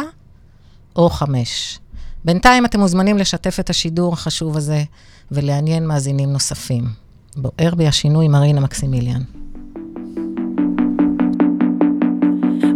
[0.96, 1.80] או 5.
[2.26, 4.84] בינתיים אתם מוזמנים לשתף את השידור החשוב הזה
[5.32, 6.84] ולעניין מאזינים נוספים.
[7.38, 9.22] בוער בי השינוי, מרינה מקסימיליאן.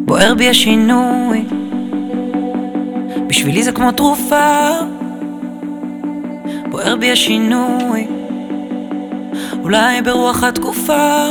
[0.05, 1.45] בוער בי השינוי,
[3.27, 4.69] בשבילי זה כמו תרופה.
[6.69, 8.07] בוער בי השינוי,
[9.63, 11.27] אולי ברוח התקופה.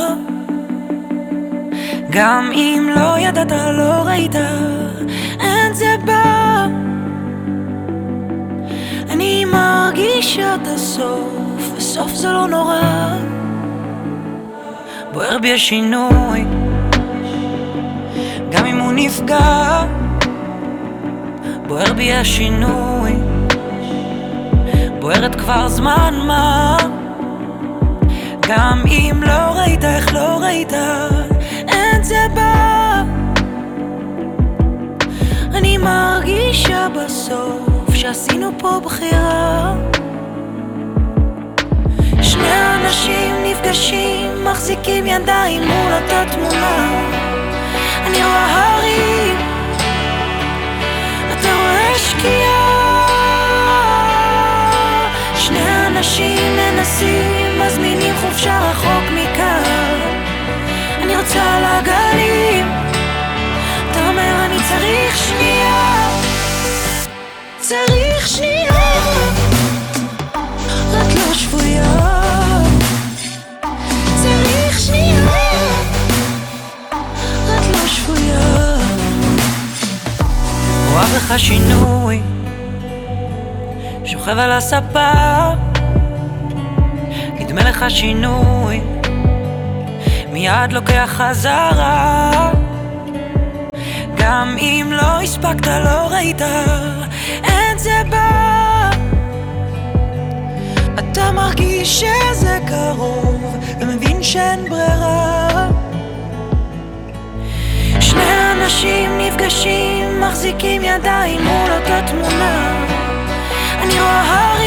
[2.09, 4.35] גם אם לא ידעת, לא ראית,
[5.39, 6.67] אין זה בא.
[9.09, 13.13] אני מרגיש עד הסוף, וסוף זה לא נורא.
[15.13, 16.45] בוער בי השינוי,
[18.51, 19.83] גם אם הוא נפגע.
[21.67, 23.15] בוער בי השינוי,
[24.99, 26.77] בוערת כבר זמן מה.
[28.47, 30.73] גם אם לא ראית, איך לא ראית,
[31.67, 33.03] אין זה בא.
[35.53, 39.73] אני מרגישה בסוף שעשינו פה בחירה.
[42.21, 47.01] שני אנשים נפגשים, מחזיקים ידיים מול אותה תמונה.
[48.05, 49.37] אני רואה הרים,
[51.31, 52.68] אתה רואה שקיעה.
[55.99, 59.99] אנשים מנסים, מזמינים חופשה רחוק מכאן.
[61.03, 62.67] אני רוצה על הגלים,
[63.91, 66.09] אתה אומר אני צריך שנייה.
[67.59, 69.01] צריך שנייה,
[71.01, 72.19] את לא שבויה.
[80.91, 82.21] רואה בך שינוי,
[84.05, 85.11] שוכב על הספה,
[87.49, 88.81] נדמה לך שינוי,
[90.31, 92.51] מיד לוקח חזרה.
[94.17, 96.41] גם אם לא הספקת, לא ראית,
[97.43, 98.89] אין זה בא.
[100.99, 105.69] אתה מרגיש שזה קרוב, ומבין שאין ברירה.
[107.99, 112.85] שני אנשים נפגשים, מחזיקים ידיים מול אותה תמונה.
[113.83, 114.58] אני רואה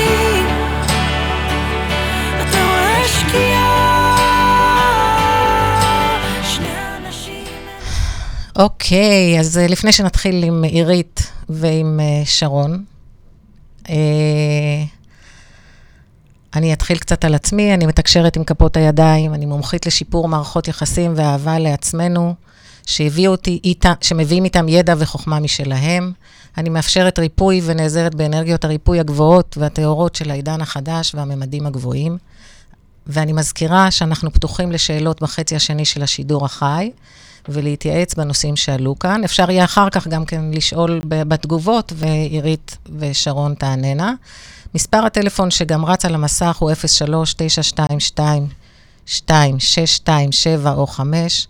[8.56, 12.84] אוקיי, אז אה, לפני שנתחיל עם עירית ועם אה, שרון,
[13.88, 13.94] אה,
[16.54, 21.12] אני אתחיל קצת על עצמי, אני מתקשרת עם כפות הידיים, אני מומחית לשיפור מערכות יחסים
[21.16, 22.34] ואהבה לעצמנו,
[22.86, 26.12] שהביאו אותי איתה, שמביאים איתם ידע וחוכמה משלהם.
[26.58, 32.19] אני מאפשרת ריפוי ונעזרת באנרגיות הריפוי הגבוהות והטהורות של העידן החדש והממדים הגבוהים.
[33.06, 36.90] ואני מזכירה שאנחנו פתוחים לשאלות בחצי השני של השידור החי,
[37.48, 39.25] ולהתייעץ בנושאים שעלו כאן.
[39.25, 44.14] אפשר יהיה אחר כך גם כן לשאול בתגובות, ועירית ושרון תעננה.
[44.75, 46.70] מספר הטלפון שגם רץ על המסך הוא
[48.19, 49.20] 03-922-2627
[50.67, 51.46] או 5.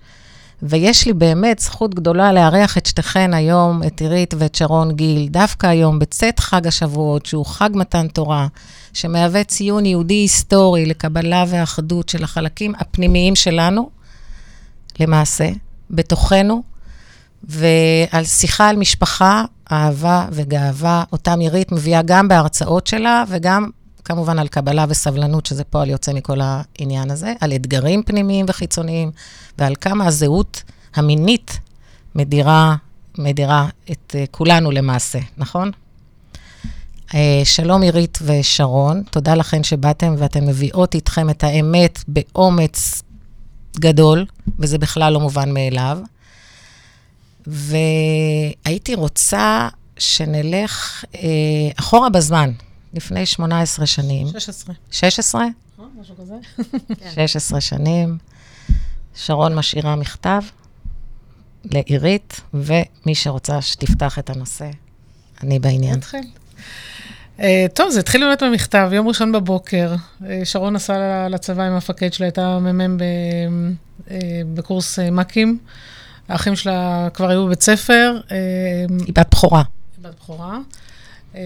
[0.63, 5.67] ויש לי באמת זכות גדולה לארח את שתיכן היום, את עירית ואת שרון גיל, דווקא
[5.67, 8.47] היום, בצאת חג השבועות, שהוא חג מתן תורה,
[8.93, 13.91] שמהווה ציון יהודי היסטורי לקבלה ואחדות של החלקים הפנימיים שלנו,
[15.01, 15.49] למעשה,
[15.93, 16.63] בתוכנו,
[17.45, 23.71] ועל שיחה על משפחה, אהבה וגאווה, אותם עירית מביאה גם בהרצאות שלה, וגם
[24.05, 29.11] כמובן על קבלה וסבלנות, שזה פועל יוצא מכל העניין הזה, על אתגרים פנימיים וחיצוניים,
[29.59, 30.63] ועל כמה הזהות
[30.95, 31.59] המינית
[32.15, 32.77] מדירה,
[33.19, 35.71] מדירה את uh, כולנו למעשה, נכון?
[37.15, 43.03] אה, שלום עירית ושרון, תודה לכן שבאתם ואתן מביאות איתכם את האמת באומץ
[43.77, 44.27] גדול,
[44.59, 45.99] וזה בכלל לא מובן מאליו.
[47.47, 51.21] והייתי רוצה שנלך אה,
[51.77, 52.53] אחורה בזמן,
[52.95, 54.27] לפני 18 שנים.
[54.27, 54.75] 16.
[54.91, 55.43] 16?
[55.43, 55.49] אה,
[56.01, 56.35] משהו כזה?
[57.29, 58.19] 16 שנים.
[59.15, 60.43] שרון משאירה מכתב
[61.65, 64.71] לעירית, ומי שרוצה שתפתח את הנושא,
[65.43, 65.95] אני בעניין.
[65.95, 66.25] נתחיל.
[67.43, 67.45] Uh,
[67.75, 69.95] טוב, זה התחיל באמת במכתב, יום ראשון בבוקר.
[69.95, 72.99] Uh, שרון נסעה לצבא עם המפקד שלה, הייתה מ"מ
[74.09, 74.11] uh,
[74.55, 75.59] בקורס מ"כים.
[76.29, 78.21] האחים שלה כבר היו בבית ספר.
[78.89, 79.63] היא בת בכורה.
[80.03, 80.59] בת בכורה.
[81.33, 81.37] Uh,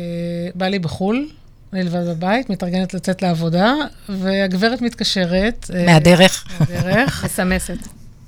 [0.55, 1.29] בעלי בחו"ל,
[1.73, 3.75] אני לבד בבית, מתארגנת לצאת לעבודה,
[4.09, 5.71] והגברת מתקשרת.
[5.87, 6.45] מהדרך.
[6.61, 7.25] מהדרך.
[7.27, 7.79] מסמסת.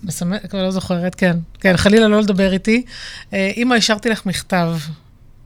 [0.02, 0.38] מסמ...
[0.38, 1.36] כבר לא זוכרת, כן.
[1.60, 2.84] כן, חלילה לא לדבר איתי.
[3.32, 4.70] אה, אמא, השארתי לך מכתב.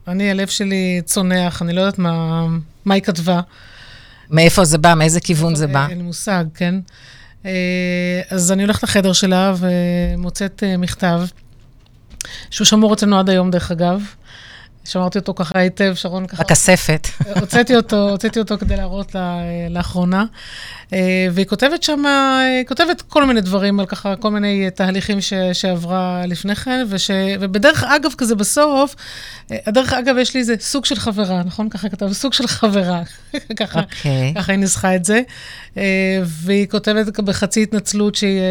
[0.07, 2.45] אני, הלב שלי צונח, אני לא יודעת מה,
[2.85, 3.41] מה היא כתבה.
[4.29, 4.93] מאיפה זה בא?
[4.93, 5.79] מאיזה כיוון זה בא?
[5.79, 6.75] אה, אין לי מושג, כן.
[7.45, 11.21] אה, אז אני הולכת לחדר שלה ומוצאת אה, מכתב,
[12.49, 14.01] שהוא שמור אצלנו עד היום, דרך אגב.
[14.85, 16.41] שמרתי אותו ככה היטב, שרון ככה...
[16.41, 17.07] הכספת.
[17.39, 19.37] הוצאתי אותו, הוצאתי אותו כדי להראות לה
[19.69, 20.25] לאחרונה.
[20.93, 25.33] אה, והיא כותבת שם, היא כותבת כל מיני דברים על ככה, כל מיני תהליכים ש,
[25.53, 28.95] שעברה לפני כן, וש, ובדרך אגב כזה בסוף,
[29.51, 31.69] אה, הדרך אגב, יש לי איזה סוג של חברה, נכון?
[31.69, 33.03] ככה כתב, סוג של חברה.
[33.59, 34.33] ככה, אוקיי.
[34.35, 35.21] ככה היא ניסחה את זה.
[36.23, 38.41] והיא כותבת בחצי התנצלות שהיא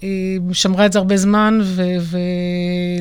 [0.00, 1.82] היא שמרה את זה הרבה זמן, ו,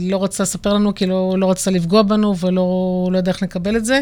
[0.01, 3.77] ולא רצתה לספר לנו, כי לא, לא רצתה לפגוע בנו, ולא לא ידעה איך נקבל
[3.77, 4.01] את זה,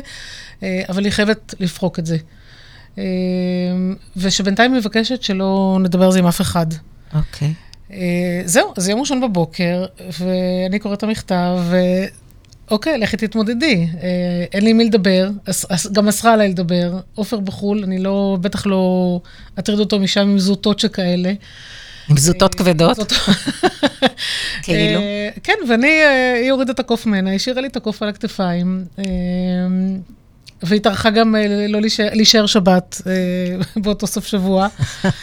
[0.64, 2.18] אבל היא חייבת לפרוק את זה.
[4.18, 6.66] ושבינתיים היא מבקשת שלא נדבר על זה עם אף אחד.
[7.16, 7.54] אוקיי.
[8.46, 9.86] זהו, אז יום ראשון בבוקר,
[10.20, 11.60] ואני קוראת את המכתב,
[12.68, 13.88] ואוקיי, לכי תתמודדי.
[14.54, 15.30] אין לי מי לדבר,
[15.92, 17.00] גם אסרה עליי לדבר.
[17.16, 19.22] עופר בחו"ל, אני לא, בטח לא
[19.60, 21.34] אטריד אותו משם עם זוטות שכאלה.
[22.10, 22.98] עם זוטות כבדות?
[24.64, 25.02] כאילו.
[25.44, 25.92] כן, ואני,
[26.44, 28.86] היא הורידה את הקוף ממנה, השאירה לי את הקוף על הכתפיים.
[30.64, 31.36] והיא טרחה גם
[31.70, 31.80] לא
[32.14, 33.02] להישאר שבת
[33.84, 34.68] באותו סוף שבוע.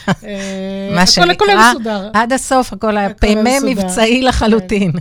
[0.97, 1.73] מה שנקרא,
[2.13, 4.93] עד הסוף הכל היה פיימי מבצעי לחלוטין.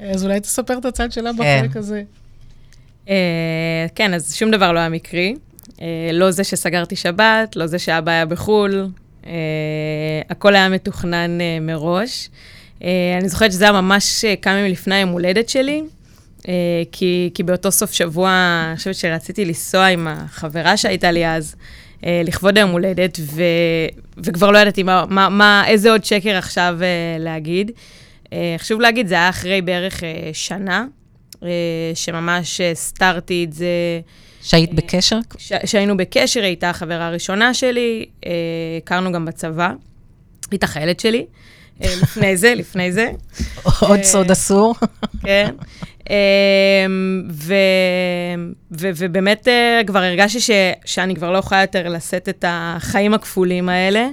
[0.00, 2.02] אז אולי תספר את הצד שלה בחלק הזה.
[3.94, 5.34] כן, אז שום דבר לא היה מקרי.
[6.12, 8.88] לא זה שסגרתי שבת, לא זה שאבא היה בחו"ל,
[10.30, 12.28] הכל היה מתוכנן מראש.
[13.18, 15.82] אני זוכרת שזה היה ממש כמה ימים לפני היום הולדת שלי.
[16.44, 16.46] Uh,
[16.92, 18.30] כי, כי באותו סוף שבוע,
[18.68, 21.54] אני חושבת שרציתי לנסוע עם החברה שהייתה לי אז,
[22.00, 23.42] uh, לכבוד היום הולדת, ו,
[24.16, 27.70] וכבר לא ידעתי מה, מה, מה, איזה עוד שקר עכשיו uh, להגיד.
[28.58, 30.86] חשוב להגיד, זה היה אחרי בערך uh, שנה,
[31.94, 33.66] שממש הסתרתי את זה.
[34.42, 35.18] שהיית בקשר?
[35.38, 38.06] ש, שהיינו בקשר, היא הייתה החברה הראשונה שלי,
[38.82, 39.72] הכרנו גם בצבא,
[40.50, 41.26] הייתה חיילת שלי.
[41.80, 43.10] לפני זה, לפני זה.
[43.80, 44.74] עוד סוד אסור.
[45.22, 45.50] כן.
[48.70, 49.48] ובאמת
[49.86, 50.38] כבר הרגשתי
[50.84, 54.08] שאני כבר לא יכולה יותר לשאת את החיים הכפולים האלה.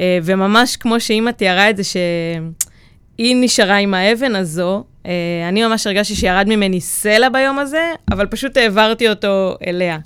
[0.00, 4.84] וממש כמו שאימא תיארה את זה, שהיא נשארה עם האבן הזו,
[5.48, 9.98] אני ממש הרגשתי שירד ממני סלע ביום הזה, אבל פשוט העברתי אותו אליה.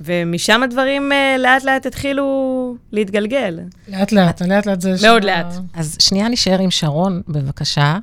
[0.00, 3.60] ומשם הדברים לאט לאט התחילו להתגלגל.
[3.88, 4.94] לאט לאט, לאט לאט זה...
[5.02, 5.54] מאוד לאט.
[5.74, 7.98] אז שנייה נשאר עם שרון, בבקשה.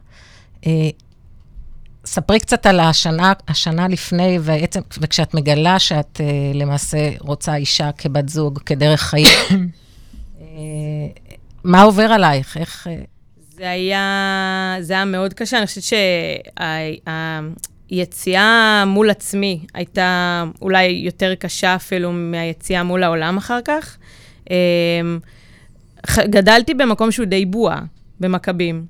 [2.05, 6.21] ספרי קצת על השנה, השנה לפני, ועצם, וכשאת מגלה שאת
[6.53, 9.27] למעשה רוצה אישה כבת זוג, כדרך חיים,
[11.63, 12.57] מה עובר עלייך?
[12.57, 12.87] איך...
[13.57, 15.57] זה היה, זה היה מאוד קשה.
[15.57, 15.83] אני חושבת
[17.89, 23.97] שהיציאה מול עצמי הייתה אולי יותר קשה אפילו מהיציאה מול העולם אחר כך.
[26.19, 27.81] גדלתי במקום שהוא די בועה,
[28.19, 28.85] במכבים.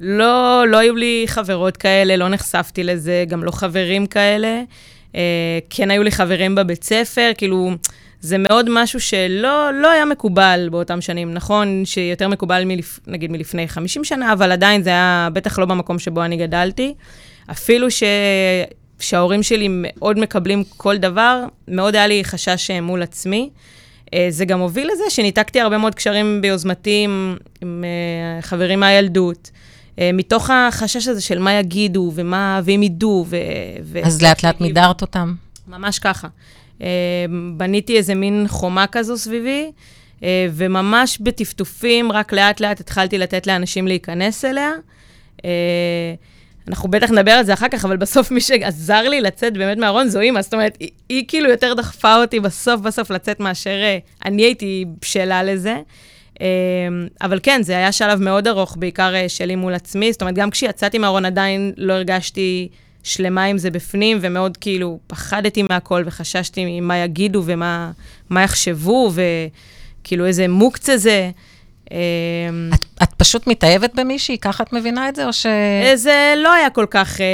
[0.00, 4.62] לא, לא היו לי חברות כאלה, לא נחשפתי לזה, גם לא חברים כאלה.
[5.70, 7.70] כן היו לי חברים בבית ספר, כאילו,
[8.20, 11.34] זה מאוד משהו שלא לא היה מקובל באותם שנים.
[11.34, 15.98] נכון שיותר מקובל, מלפ, נגיד, מלפני 50 שנה, אבל עדיין זה היה בטח לא במקום
[15.98, 16.94] שבו אני גדלתי.
[17.50, 18.02] אפילו ש...
[19.00, 23.50] שההורים שלי מאוד מקבלים כל דבר, מאוד היה לי חשש מול עצמי.
[24.28, 29.50] זה גם הוביל לזה שניתקתי הרבה מאוד קשרים ביוזמתי עם, עם uh, חברים מהילדות,
[30.00, 33.24] מתוך החשש הזה של מה יגידו ומה, ואם ידעו.
[33.28, 33.36] ו,
[33.82, 35.34] ו, אז לאט לאט מידרת אותם?
[35.68, 36.28] ממש ככה.
[37.56, 39.70] בניתי איזה מין חומה כזו סביבי,
[40.50, 44.70] וממש בטפטופים, רק לאט לאט התחלתי לתת לאנשים להיכנס אליה.
[46.68, 50.08] אנחנו בטח נדבר על זה אחר כך, אבל בסוף מי שעזר לי לצאת באמת מהארון
[50.08, 50.42] זו אימא.
[50.42, 54.84] זאת אומרת, היא, היא כאילו יותר דחפה אותי בסוף בסוף לצאת מאשר אה, אני הייתי
[55.02, 55.76] בשלה לזה.
[56.40, 56.46] אה,
[57.22, 60.12] אבל כן, זה היה שלב מאוד ארוך, בעיקר אה, שלי מול עצמי.
[60.12, 62.68] זאת אומרת, גם כשיצאתי מהארון עדיין לא הרגשתי
[63.02, 70.48] שלמה עם זה בפנים, ומאוד כאילו פחדתי מהכל וחששתי ממה יגידו ומה יחשבו, וכאילו איזה
[70.48, 71.30] מוקצה זה.
[71.90, 74.38] אמ, את, את פשוט מתאהבת במישהי?
[74.38, 75.46] ככה את מבינה את זה, או ש...
[75.46, 77.26] אה, זה לא היה כל כך אה,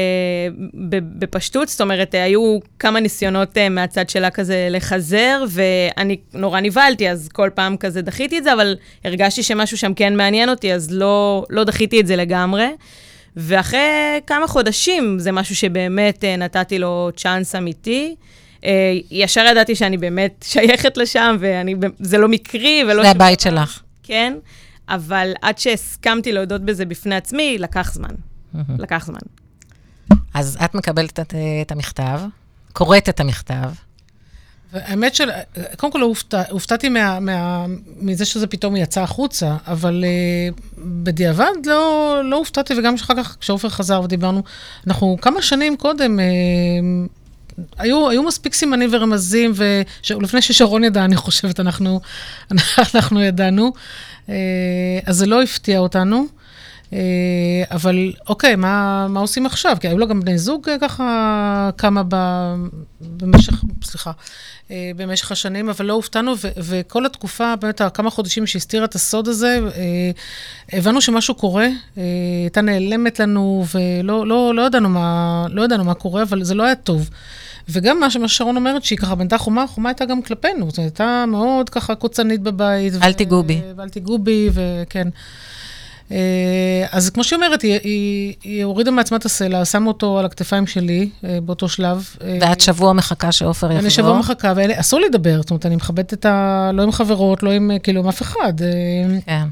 [1.19, 7.11] בפשטות, זאת אומרת, אה, היו כמה ניסיונות אה, מהצד שלה כזה לחזר, ואני נורא נבהלתי,
[7.11, 10.89] אז כל פעם כזה דחיתי את זה, אבל הרגשתי שמשהו שם כן מעניין אותי, אז
[10.91, 12.67] לא, לא דחיתי את זה לגמרי.
[13.37, 13.81] ואחרי
[14.27, 18.15] כמה חודשים, זה משהו שבאמת אה, נתתי לו צ'אנס אמיתי.
[18.65, 18.71] אה,
[19.11, 21.37] ישר ידעתי שאני באמת שייכת לשם,
[22.01, 23.03] וזה לא מקרי ולא...
[23.03, 23.84] זה הבית שלך.
[24.05, 24.35] כן,
[24.89, 28.15] אבל עד שהסכמתי להודות בזה בפני עצמי, לקח זמן.
[28.79, 29.19] לקח זמן.
[30.35, 32.21] אז את מקבלת את, את המכתב,
[32.73, 33.71] קוראת את המכתב.
[34.73, 35.31] האמת של,
[35.77, 37.67] קודם כל הופתע, הופתעתי מה, מה,
[38.01, 43.69] מזה שזה פתאום יצא החוצה, אבל uh, בדיעבד לא, לא הופתעתי, וגם אחר כך, כשעופר
[43.69, 44.43] חזר ודיברנו,
[44.87, 47.09] אנחנו כמה שנים קודם, uh,
[47.79, 49.53] היו, היו מספיק סימנים ורמזים,
[50.11, 52.01] ולפני ששרון ידע, אני חושבת, אנחנו,
[52.95, 53.73] אנחנו ידענו.
[54.29, 54.35] אה,
[55.07, 56.27] אז זה לא הפתיע אותנו.
[56.93, 56.99] אה,
[57.71, 59.77] אבל אוקיי, מה, מה עושים עכשיו?
[59.81, 62.17] כי היו לו גם בני זוג אה, ככה כמה ב,
[63.01, 64.13] במשך, סליחה,
[64.97, 69.59] במשך השנים, אבל לא הופתענו, וכל התקופה, באמת, כמה חודשים שהסתירה את הסוד הזה,
[70.73, 71.69] הבנו שמשהו קורה,
[72.43, 76.63] הייתה נעלמת לנו, ולא לא, לא ידענו, מה, לא ידענו מה קורה, אבל זה לא
[76.63, 77.11] היה טוב.
[77.69, 80.61] וגם מה ששרון אומרת, שהיא ככה בנתה חומה, החומה הייתה גם כלפינו.
[80.61, 82.93] אומרת, הייתה מאוד ככה קוצנית בבית.
[83.03, 83.61] אל תיגעו בי.
[83.77, 85.09] ואל תיגעו בי, וכן.
[86.13, 90.25] אה, אז כמו שהיא אומרת, היא, היא, היא הורידה מעצמה את הסלע, שמה אותו על
[90.25, 92.09] הכתפיים שלי אה, באותו שלב.
[92.25, 93.81] אה, ואת שבוע מחכה שעופר יחזור?
[93.81, 96.71] אני שבוע מחכה, ואסור לדבר, זאת אומרת, אני מכבדת את ה...
[96.75, 98.53] לא עם חברות, לא עם, כאילו, עם אף אחד.
[99.27, 99.45] כן.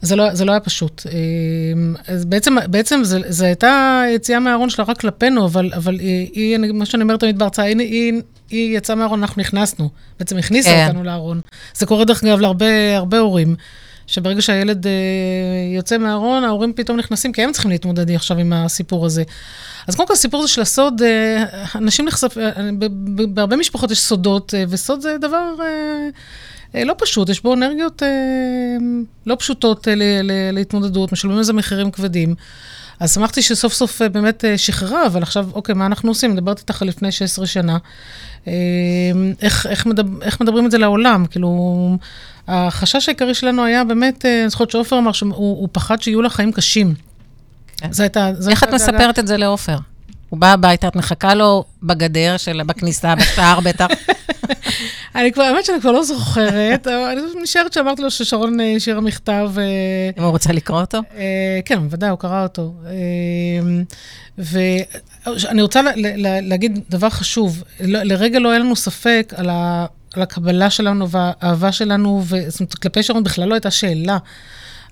[0.00, 1.02] זה לא, זה לא היה פשוט.
[1.06, 6.72] אמ, אז בעצם, בעצם זו הייתה יציאה מהארון שלה רק כלפינו, אבל, אבל היא, היא,
[6.72, 9.88] מה שאני אומרת תמיד בהרצאה, היא, היא, היא יצאה מהארון, אנחנו נכנסנו.
[10.18, 10.86] בעצם הכניסה כן.
[10.86, 11.40] אותנו לארון.
[11.74, 13.56] זה קורה דרך אגב להרבה הרבה הורים,
[14.06, 14.92] שברגע שהילד אה,
[15.76, 19.22] יוצא מהארון, ההורים פתאום נכנסים, כי הם צריכים להתמודד עכשיו עם הסיפור הזה.
[19.86, 22.70] אז קודם כל, הסיפור הזה של הסוד, אה, אנשים נחשפים, אה,
[23.28, 25.54] בהרבה משפחות יש סודות, אה, וסוד זה דבר...
[25.60, 26.08] אה,
[26.74, 28.08] לא פשוט, יש בו אנרגיות אה,
[29.26, 29.94] לא פשוטות אה,
[30.52, 32.34] להתמודדות, משלמים לזה מחירים כבדים.
[33.00, 36.32] אז שמחתי שסוף סוף באמת שחררה, אבל עכשיו, אוקיי, מה אנחנו עושים?
[36.32, 37.78] מדברת איתך לפני 16 שנה.
[39.42, 41.26] איך, איך, מדבר, איך מדברים את זה לעולם?
[41.26, 41.96] כאילו,
[42.48, 46.94] החשש העיקרי שלנו היה באמת, אני זוכרת שעופר אמר שהוא פחד שיהיו לה חיים קשים.
[47.76, 47.92] כן.
[47.92, 48.30] זו הייתה...
[48.50, 49.76] איך את מספרת את זה לעופר?
[50.28, 53.86] הוא בא הביתה, את מחכה לו בגדר של, בכניסה, בשער בטח.
[55.14, 59.00] אני כבר, האמת שאני כבר לא זוכרת, אבל אני נשארת שאמרתי לו ששרון אה, השאירה
[59.00, 59.50] מכתב.
[59.58, 60.98] אה, אם הוא רוצה לקרוא אותו?
[61.16, 62.74] אה, כן, בוודאי, הוא קרא אותו.
[64.38, 65.80] ואני רוצה
[66.42, 72.60] להגיד דבר חשוב, לא, לרגע לא היה לנו ספק על הקבלה שלנו והאהבה שלנו, וזאת
[72.60, 74.18] אומרת, כלפי שרון בכלל לא הייתה שאלה.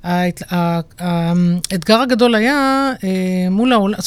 [0.04, 3.98] האתגר הגדול היה אה, מול העולם,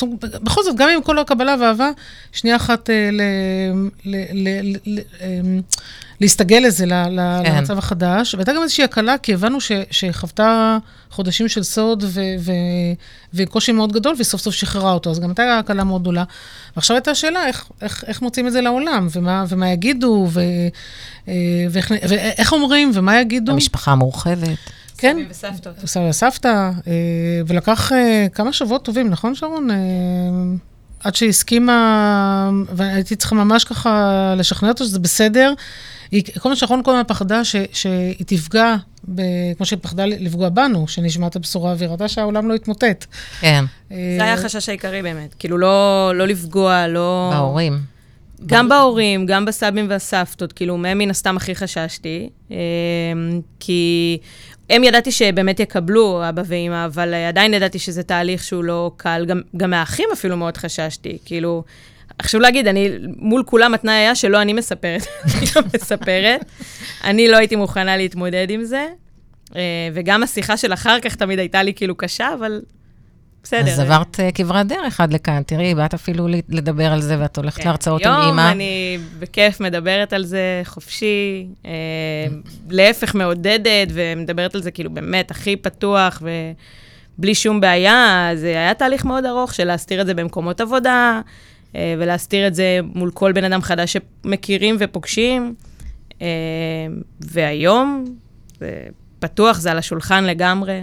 [0.44, 1.90] בכל זאת, גם עם כל הקבלה והאהבה,
[2.32, 3.10] שנייה אחת אה,
[4.06, 5.62] אמ,
[6.22, 7.56] להסתגל לזה, כן.
[7.56, 8.36] למצב החדש.
[8.36, 9.58] והייתה גם איזושהי הקלה, כי הבנו
[9.92, 10.78] שחוותה
[11.10, 12.04] חודשים של סוד
[13.34, 16.24] וקושי מאוד גדול, וסוף סוף שחררה אותו, אז גם הייתה הקלה מאוד גדולה.
[16.76, 17.40] ועכשיו הייתה השאלה,
[17.82, 19.08] איך מוצאים את זה לעולם,
[19.52, 20.28] ומה יגידו,
[21.28, 21.34] אה,
[21.72, 23.52] ואיך אומרים, ומה יגידו.
[23.52, 24.58] המשפחה המורחבת.
[25.02, 25.14] כן.
[25.14, 25.74] סבים וסבתות.
[25.86, 26.94] סבא וסבתא, אה,
[27.48, 29.72] ולקח אה, כמה שבועות טובים, נכון, שרון?
[29.72, 29.78] אה,
[31.04, 35.54] עד שהיא הסכימה, והייתי צריכה ממש ככה לשכנע אותו שזה בסדר.
[36.12, 38.76] היא, כל מה שאחרון כל הזמן פחדה ש, שהיא תפגע,
[39.16, 39.22] ב,
[39.58, 43.06] כמו שהיא פחדה לפגוע בנו, שנשמע את הבשורה, והיא ראתה שהעולם לא יתמוטט.
[43.40, 43.66] כן.
[43.90, 45.36] זה היה החשש העיקרי באמת.
[45.40, 47.30] כאילו, לא, לא לפגוע, לא...
[47.34, 47.80] בהורים.
[48.46, 52.30] גם בהורים, גם בסבים והסבתות, כאילו, מהם מן הסתם הכי חששתי.
[53.60, 54.18] כי
[54.72, 59.26] הם ידעתי שבאמת יקבלו אבא ואימא, אבל עדיין ידעתי שזה תהליך שהוא לא קל.
[59.28, 61.18] גם, גם מהאחים אפילו מאוד חששתי.
[61.26, 61.64] כאילו,
[62.22, 66.46] חשוב להגיד, אני, מול כולם התנאי היה שלא אני מספרת, אני לא מספרת.
[67.04, 68.88] אני לא הייתי מוכנה להתמודד עם זה.
[69.56, 69.62] אה,
[69.94, 72.62] וגם השיחה של אחר כך תמיד הייתה לי כאילו קשה, אבל
[73.44, 73.72] בסדר.
[73.72, 75.44] אז עברת uh, כברת דרך עד לכאן.
[75.46, 78.42] תראי, באת אפילו לדבר על זה, ואת הולכת כן, להרצאות עם אימא.
[78.42, 81.72] היום אני בכיף מדברת על זה חופשי, אה,
[82.70, 86.22] להפך מעודדת, ומדברת על זה כאילו באמת הכי פתוח,
[87.18, 88.30] בלי שום בעיה.
[88.36, 91.22] זה היה תהליך מאוד ארוך של להסתיר את זה במקומות עבודה,
[91.76, 95.54] אה, ולהסתיר את זה מול כל בן אדם חדש שמכירים ופוגשים.
[96.22, 96.28] אה,
[97.20, 98.06] והיום,
[98.60, 98.84] זה
[99.20, 100.82] פתוח, זה על השולחן לגמרי.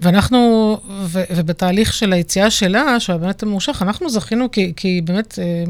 [0.00, 5.64] ואנחנו, ו, ובתהליך של היציאה שלה, שהיה באמת ממושך, אנחנו זכינו כי, כי באמת אה,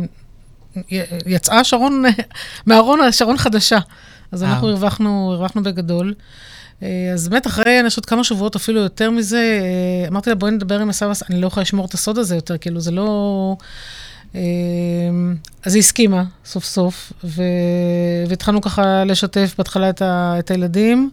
[1.27, 2.03] יצאה שרון,
[2.67, 3.79] מהארון שרון חדשה.
[4.33, 6.15] אז אנחנו הרווחנו, הרווחנו בגדול.
[6.83, 10.81] אה, אז באמת, אחרי, חושבת, כמה שבועות, אפילו יותר מזה, אה, אמרתי לה, בואי נדבר
[10.81, 13.57] עם הסבא, אני לא יכולה לשמור את הסוד הזה יותר, כאילו, זה לא...
[15.65, 17.43] אז היא הסכימה, סוף סוף, ו...
[18.29, 20.37] והתחלנו ככה לשתף בהתחלה את, ה...
[20.39, 21.11] את הילדים,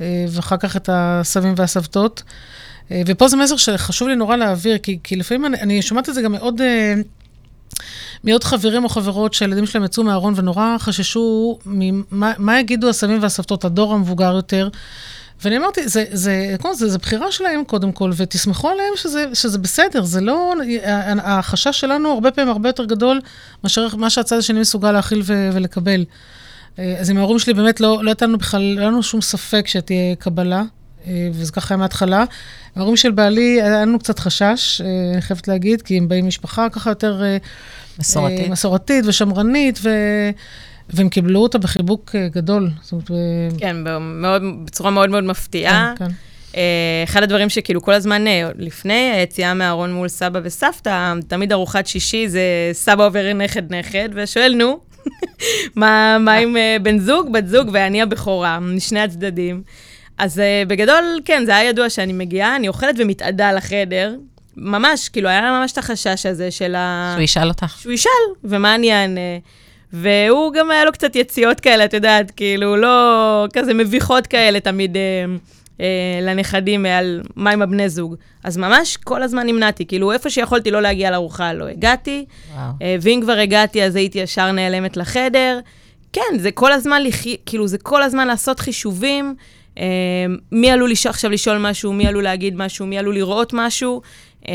[0.00, 2.22] ואחר כך את הסבים והסבתות.
[2.90, 6.22] ופה זה מסר שחשוב לי נורא להעביר, כי, כי לפעמים אני, אני שומעת את זה
[6.22, 6.60] גם מאוד...
[8.24, 13.94] מעוד חברים או חברות שהילדים שלהם יצאו מהארון ונורא חששו ממה יגידו הסבים והסבתות, הדור
[13.94, 14.68] המבוגר יותר.
[15.44, 19.58] ואני אמרתי, זה, זה, זה, זה, זה בחירה שלהם קודם כל, ותסמכו עליהם שזה, שזה
[19.58, 20.54] בסדר, זה לא...
[21.18, 23.20] החשש שלנו הרבה פעמים הרבה יותר גדול
[23.64, 26.04] מאשר מה שהצד השני מסוגל להכיל ו, ולקבל.
[26.78, 29.66] אז עם ההורים שלי באמת לא, לא הייתה לנו בכלל, לא היה לנו שום ספק
[29.66, 30.62] שתהיה קבלה,
[31.32, 32.24] וזה ככה היה מההתחלה.
[32.76, 34.80] ההורים של בעלי, היה לנו קצת חשש,
[35.14, 37.22] אני חייבת להגיד, כי הם באים משפחה ככה יותר...
[37.98, 38.40] מסורתית.
[38.40, 39.90] אה, מסורתית ושמרנית, ו...
[40.90, 42.70] והם קיבלו אותה בחיבוק אה, גדול.
[42.82, 43.10] זאת אומרת,
[43.58, 45.94] כן, מאוד, בצורה מאוד מאוד מפתיעה.
[45.98, 46.12] כן, כן.
[47.04, 48.24] אחד הדברים שכאילו כל הזמן,
[48.58, 52.40] לפני היציאה מהארון מול סבא וסבתא, תמיד ארוחת שישי זה
[52.72, 54.78] סבא עובר נכד-נכד, ושואל, נו,
[55.76, 59.62] מה, מה עם בן זוג, בת זוג, ואני הבכורה, משני הצדדים.
[60.18, 64.14] אז בגדול, כן, זה היה ידוע שאני מגיעה, אני אוכלת ומתאדה לחדר,
[64.56, 67.10] ממש, כאילו, היה ממש את החשש הזה של ה...
[67.14, 67.76] שהוא ישאל אותך.
[67.80, 68.10] שהוא ישאל,
[68.44, 69.20] ומה אני אענה.
[69.92, 74.96] והוא גם היה לו קצת יציאות כאלה, את יודעת, כאילו, לא כזה מביכות כאלה תמיד
[75.80, 78.16] אה, אה, לנכדים על מה עם הבני זוג.
[78.44, 82.24] אז ממש כל הזמן נמנעתי, כאילו, איפה שיכולתי לא להגיע לארוחה, לא הגעתי.
[82.56, 85.60] אה, ואם כבר הגעתי, אז הייתי ישר נעלמת לחדר.
[86.12, 87.36] כן, זה כל הזמן, לחי...
[87.46, 89.34] כאילו, זה כל הזמן לעשות חישובים.
[89.78, 89.84] אה,
[90.52, 91.06] מי עלול לש...
[91.06, 94.02] עכשיו לשאול משהו, מי עלול להגיד משהו, מי עלול לראות משהו.
[94.48, 94.52] אמ,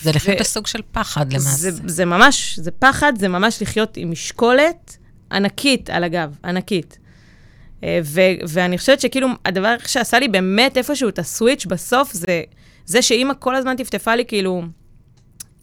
[0.00, 0.40] זה לפעמים ו...
[0.40, 1.48] בסוג של פחד למעשה.
[1.48, 4.96] זה, זה ממש, זה פחד, זה ממש לחיות עם משקולת
[5.32, 6.98] ענקית על הגב, ענקית.
[7.84, 12.42] אה, ו, ואני חושבת שכאילו, הדבר שעשה לי באמת איפשהו את הסוויץ' בסוף, זה
[12.86, 14.62] זה שאימא כל הזמן טפטפה לי, כאילו,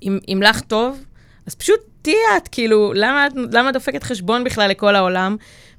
[0.03, 1.03] אם, אם לך טוב,
[1.47, 5.35] אז פשוט תהיי את, כאילו, למה, למה דופקת חשבון בכלל לכל העולם?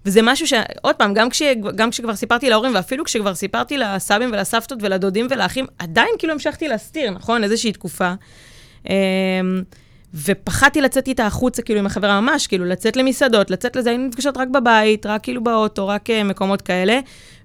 [0.06, 0.52] וזה משהו ש...
[0.82, 1.42] עוד פעם, גם, כש...
[1.74, 7.10] גם כשכבר סיפרתי להורים, ואפילו כשכבר סיפרתי לסבים ולסבתות ולדודים ולאחים, עדיין כאילו המשכתי להסתיר,
[7.10, 7.44] נכון?
[7.44, 8.14] איזושהי תקופה.
[10.14, 14.36] ופחדתי לצאת איתה החוצה, כאילו, עם החברה ממש, כאילו, לצאת למסעדות, לצאת לזה, היינו נפגשות
[14.36, 17.00] רק בבית, רק כאילו באוטו, רק uh, מקומות כאלה.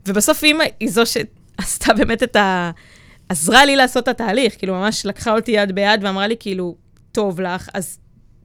[0.07, 2.71] ובסוף אימא היא זו שעשתה באמת את ה...
[3.29, 6.75] עזרה לי לעשות את התהליך, כאילו, ממש לקחה אותי יד ביד ואמרה לי, כאילו,
[7.11, 7.97] טוב לך, אז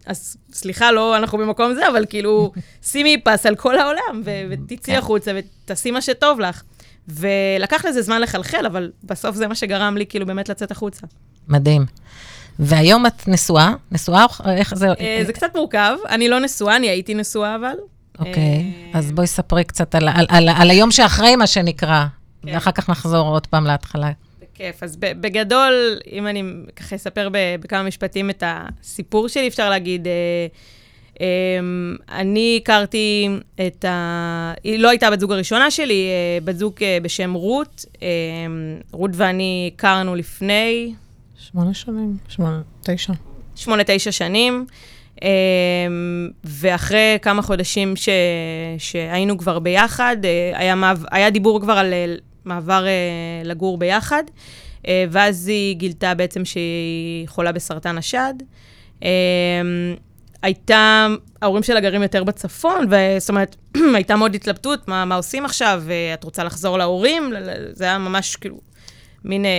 [0.06, 2.52] אז סליחה, לא אנחנו במקום זה, אבל כאילו,
[2.90, 4.98] שימי פס על כל העולם, ו- ותצאי כן.
[4.98, 6.62] החוצה ותעשי מה שטוב לך.
[7.08, 11.06] ולקח לזה זמן לחלחל, אבל בסוף זה מה שגרם לי כאילו באמת לצאת החוצה.
[11.48, 11.86] מדהים.
[12.58, 13.72] והיום את נשואה?
[13.92, 14.86] נשואה איך זה?
[15.00, 15.96] אה, זה קצת מורכב.
[16.08, 17.74] אני לא נשואה, אני הייתי נשואה אבל.
[18.18, 22.04] אוקיי, אה, אז בואי ספרי קצת על, על, על, על היום שאחרי, מה שנקרא,
[22.42, 22.54] כן.
[22.54, 24.10] ואחר כך נחזור עוד פעם להתחלה.
[24.58, 24.82] בכיף.
[24.82, 26.42] אז בגדול, אם אני
[26.76, 27.28] ככה אספר
[27.60, 30.46] בכמה משפטים את הסיפור שלי, אפשר להגיד, אה,
[31.20, 33.28] אמ, אני הכרתי
[33.66, 34.54] את ה...
[34.64, 37.84] היא לא הייתה בת זוג הראשונה שלי, אה, בת זוג אה, בשם רות.
[38.02, 38.08] אמ,
[38.92, 40.94] רות ואני הכרנו לפני...
[41.52, 43.12] שמונה שנים, שמונה, תשע.
[43.54, 44.66] שמונה, תשע שנים.
[45.16, 45.20] Um,
[46.44, 48.08] ואחרי כמה חודשים ש,
[48.78, 51.94] שהיינו כבר ביחד, uh, היה, מעב, היה דיבור כבר על
[52.44, 54.22] מעבר uh, לגור ביחד,
[54.88, 58.34] ואז היא גילתה בעצם שהיא חולה בסרטן השד.
[59.00, 59.04] Uh,
[60.42, 61.06] הייתה,
[61.42, 63.56] ההורים שלה גרים יותר בצפון, וזאת אומרת,
[63.94, 65.82] הייתה מאוד התלבטות, מה, מה עושים עכשיו,
[66.14, 67.32] את רוצה לחזור להורים?
[67.72, 68.67] זה היה ממש כאילו
[69.28, 69.50] מין אה,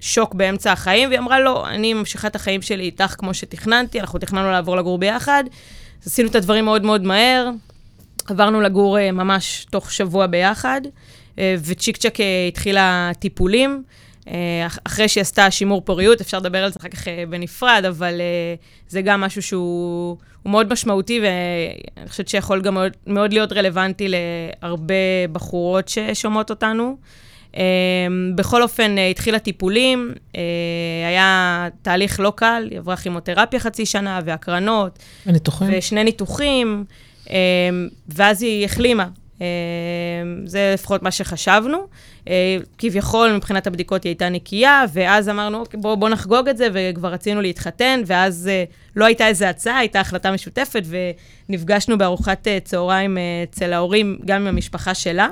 [0.00, 4.18] שוק באמצע החיים, והיא אמרה, לא, אני ממשיכה את החיים שלי איתך כמו שתכננתי, אנחנו
[4.18, 5.44] תכננו לעבור לגור ביחד.
[6.02, 7.50] אז עשינו את הדברים מאוד מאוד מהר,
[8.26, 10.80] עברנו לגור אה, ממש תוך שבוע ביחד.
[11.38, 13.82] אה, וצ'יק צ'ק אה, התחילה טיפולים.
[14.28, 18.20] אה, אחרי שהיא עשתה שימור פוריות, אפשר לדבר על זה אחר כך בנפרד, אבל
[18.88, 24.94] זה גם משהו שהוא מאוד משמעותי, ואני חושבת שיכול גם מאוד, מאוד להיות רלוונטי להרבה
[25.32, 26.96] בחורות ששומעות אותנו.
[28.34, 30.12] בכל אופן, התחילה טיפולים,
[31.06, 34.98] היה תהליך לא קל, היא עברה כימותרפיה חצי שנה, והקרנות.
[35.26, 35.68] וניתוחים.
[35.72, 36.84] ושני ניתוחים,
[38.08, 39.08] ואז היא החלימה.
[40.44, 41.78] זה לפחות מה שחשבנו.
[42.78, 47.08] כביכול, מבחינת הבדיקות היא הייתה נקייה, ואז אמרנו, אוקיי, בואו בוא נחגוג את זה, וכבר
[47.08, 48.50] רצינו להתחתן, ואז
[48.96, 50.82] לא הייתה איזו הצעה, הייתה החלטה משותפת,
[51.48, 55.28] ונפגשנו בארוחת צהריים אצל ההורים, גם עם המשפחה שלה.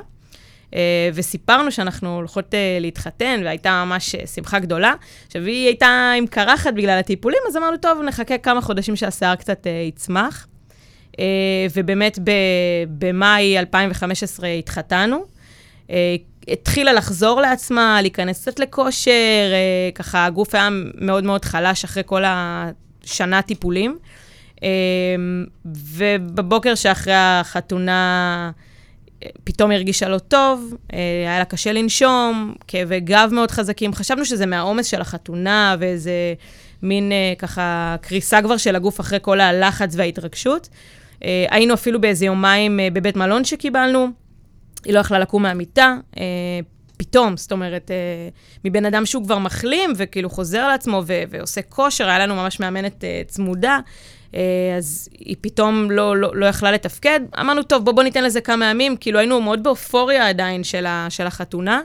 [0.75, 4.93] אה, וסיפרנו שאנחנו הולכות אה, להתחתן, והייתה ממש אה, שמחה גדולה.
[5.27, 9.67] עכשיו, היא הייתה עם קרחת בגלל הטיפולים, אז אמרנו, טוב, נחכה כמה חודשים שהשיער קצת
[9.87, 10.47] יצמח.
[11.73, 12.19] ובאמת,
[12.89, 15.25] במאי 2015 התחתנו.
[16.47, 19.11] התחילה לחזור לעצמה, להיכנס קצת לכושר,
[19.95, 23.97] ככה הגוף היה מאוד מאוד חלש אחרי כל השנה טיפולים.
[25.65, 28.51] ובבוקר שאחרי החתונה,
[29.43, 33.93] פתאום הרגישה לא טוב, אה, היה לה קשה לנשום, כאבי גב מאוד חזקים.
[33.93, 36.33] חשבנו שזה מהעומס של החתונה ואיזה
[36.83, 40.69] מין אה, ככה קריסה כבר של הגוף אחרי כל הלחץ וההתרגשות.
[41.23, 44.07] אה, היינו אפילו באיזה יומיים בבית מלון שקיבלנו,
[44.85, 45.95] היא לא יכלה לקום מהמיטה.
[46.97, 47.91] פתאום, זאת אומרת,
[48.65, 53.79] מבן אדם שהוא כבר מחלים וכאילו חוזר לעצמו ועושה כושר, היה לנו ממש מאמנת צמודה,
[54.77, 57.19] אז היא פתאום לא, לא, לא יכלה לתפקד.
[57.39, 61.07] אמרנו, טוב, בוא, בוא ניתן לזה כמה ימים, כאילו היינו מאוד באופוריה עדיין של, ה,
[61.09, 61.81] של החתונה.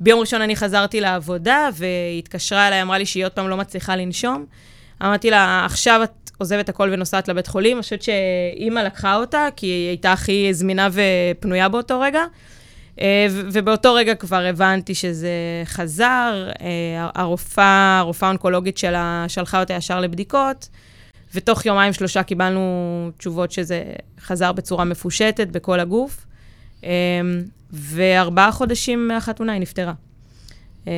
[0.00, 3.96] ביום ראשון אני חזרתי לעבודה, והיא התקשרה אליי, אמרה לי שהיא עוד פעם לא מצליחה
[3.96, 4.46] לנשום.
[5.02, 7.76] אמרתי לה, עכשיו את עוזבת הכל ונוסעת לבית חולים.
[7.76, 12.24] אני חושבת שאימא לקחה אותה, כי היא הייתה הכי זמינה ופנויה באותו רגע.
[13.00, 15.30] אה, ובאותו רגע כבר הבנתי שזה
[15.64, 16.48] חזר.
[16.60, 20.68] אה, הרופאה, הרופאה האונקולוגית שלה שלחה אותה ישר לבדיקות.
[21.34, 23.82] ותוך יומיים-שלושה קיבלנו תשובות שזה
[24.20, 26.26] חזר בצורה מפושטת בכל הגוף,
[26.82, 26.88] אמ,
[27.72, 29.92] וארבעה חודשים מהחתונה היא נפטרה.
[30.86, 30.92] אמ,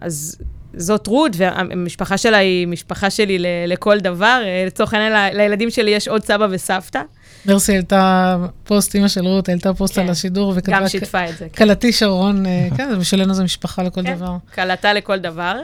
[0.00, 0.36] אז
[0.76, 4.42] זאת רות, והמשפחה שלה היא משפחה שלי לכל דבר.
[4.44, 7.02] אה, לצורך העניין, לילדים שלי יש עוד סבא וסבתא.
[7.46, 10.80] מרסי העלתה פוסט, אימא של רות העלתה פוסט כן, על השידור, וכתבה...
[10.80, 11.46] גם שיתפה את זה.
[11.52, 11.64] כן.
[11.64, 14.36] כלתי שרון, אה, כן, בשבילנו זה משפחה לכל כן, דבר.
[14.54, 15.60] כלתה לכל דבר.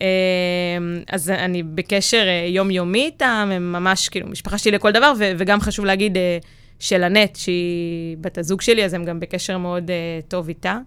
[0.00, 5.60] אמ, אז אני בקשר אה, יומיומי איתם, הם ממש כאילו משפחה שלי לכל דבר, וגם
[5.60, 6.38] חשוב להגיד אה,
[6.78, 10.78] של אנט, שהיא בת הזוג שלי, אז הם גם בקשר מאוד אה, טוב איתה.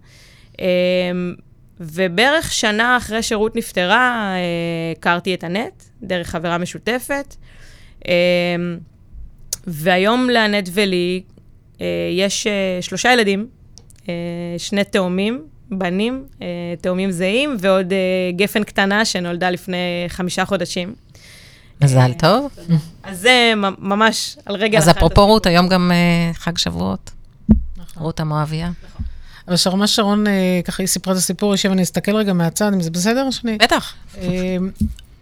[0.60, 0.65] אמ,
[1.80, 4.34] ובערך שנה אחרי שרות נפטרה,
[4.98, 7.36] הכרתי את אנט, דרך חברה משותפת.
[8.08, 8.12] אמ,
[9.67, 11.22] והיום לאנט ולי
[12.12, 12.48] יש
[12.82, 13.48] שלושה ילדים,
[14.58, 16.47] שני תאומים, בנים, אה,
[16.82, 17.97] תאומים זהים, ועוד אה,
[18.36, 19.77] גפן קטנה שנולדה לפני
[20.08, 20.93] חמישה חודשים.
[21.82, 22.51] מזל טוב.
[23.03, 24.88] אז זה ממש על רגל אחת.
[24.88, 27.12] אז אפרופו רות, היום גם אה, חג שבועות.
[27.77, 28.03] נכון.
[28.03, 28.71] רות המואביה.
[29.47, 30.25] אבל שרמה שרון,
[30.65, 33.32] ככה היא סיפרה את הסיפור, יושב ואני אסתכל רגע מהצד, אם זה בסדר?
[33.32, 33.58] שאני...
[33.58, 33.93] בטח.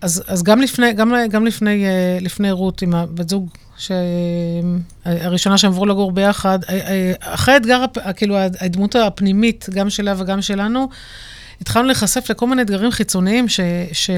[0.02, 1.86] אז, אז גם לפני, גם, גם לפני,
[2.22, 6.60] לפני רות, עם הבת זוג שהראשונה שהם עברו לגור ביחד,
[7.20, 7.86] אחרי האתגר,
[8.16, 10.90] כאילו, הדמות הפנימית, גם שלה וגם שלנו,
[11.62, 13.60] התחלנו להיחשף לכל מיני אתגרים חיצוניים ש,
[13.92, 14.10] ש,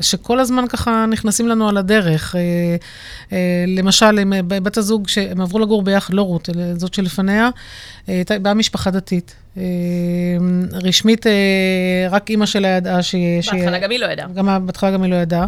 [0.00, 2.36] שכל הזמן ככה נכנסים לנו על הדרך.
[2.36, 2.40] אה,
[3.32, 7.48] אה, למשל, עם בת הזוג, שהם עברו לגור ביחד, לא רות, זאת שלפניה,
[8.08, 9.34] אה, הייתה באה משפחה דתית.
[10.72, 11.26] רשמית,
[12.10, 13.42] רק אימא שלה ידעה שהיא...
[13.52, 14.26] בהתחלה גם היא לא ידעה.
[14.28, 15.46] גם בהתחלה גם היא לא ידעה.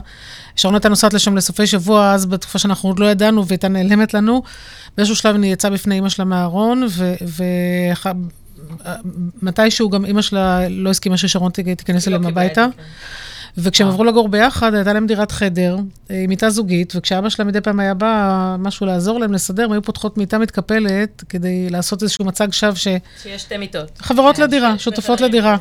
[0.57, 4.43] שרון הייתה נוסעת לשם לסופי שבוע, אז בתקופה שאנחנו עוד לא ידענו, והייתה נעלמת לנו.
[4.97, 6.87] באיזשהו שלב היא יצאה בפני אימא שלה מהארון,
[9.42, 12.66] ומתישהו גם אימא שלה לא הסכימה ששרון תיכנס אליהם הביתה.
[12.77, 12.83] כן.
[13.59, 15.77] וכשהם עברו לגור ביחד, הייתה להם דירת חדר,
[16.11, 19.72] אה, עם מיטה זוגית, וכשאבא שלה מדי פעם היה בא משהו לעזור להם לסדר, הם
[19.72, 22.88] היו פותחות מיטה מתקפלת, כדי לעשות איזשהו מצג שווא ש...
[23.22, 23.90] שיש שתי מיטות.
[23.98, 25.57] חברות כן, לדירה, שותפות לדירה.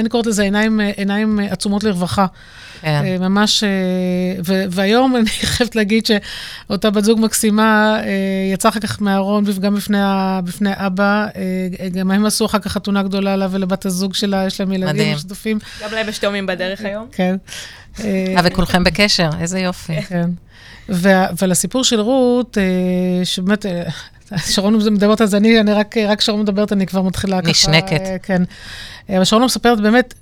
[0.00, 2.26] אני קוראת לזה עיניים, עיניים עצומות לרווחה.
[2.80, 3.02] כן.
[3.04, 3.68] אה, ממש, אה,
[4.44, 9.74] ו- והיום אני חייבת להגיד שאותה בת זוג מקסימה אה, יצאה אחר כך מהארון, גם
[9.74, 9.98] בפני,
[10.44, 11.26] בפני אבא,
[11.92, 15.58] גם הם עשו אחר כך חתונה גדולה לה ולבת הזוג שלה, יש להם ילדים משותפים.
[15.82, 17.06] גם להם יש תאומים בדרך היום.
[17.12, 17.36] כן.
[18.44, 20.02] וכולכם בקשר, איזה יופי.
[20.02, 20.30] כן.
[20.88, 22.58] ועל הסיפור של רות,
[23.24, 23.66] שבאמת,
[24.36, 27.50] שרון מדברת על זה, אני, אני רק, רק שרון מדברת, אני כבר מתחילה ככה.
[27.50, 28.00] נשנקת.
[28.22, 28.42] כן.
[29.08, 30.14] אבל שרון מספרת באמת,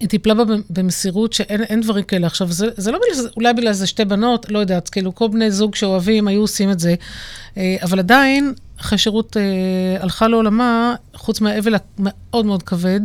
[0.00, 2.26] היא טיפלה בה במסירות שאין דברים כאלה.
[2.26, 5.28] עכשיו, זה, זה לא בגלל זה, אולי בגלל זה שתי בנות, לא יודעת, כאילו, כל
[5.28, 6.94] בני זוג שאוהבים היו עושים את זה.
[7.56, 13.00] אה, אבל עדיין, אחרי שירות אה, הלכה לעולמה, חוץ מהאבל המאוד מאוד כבד,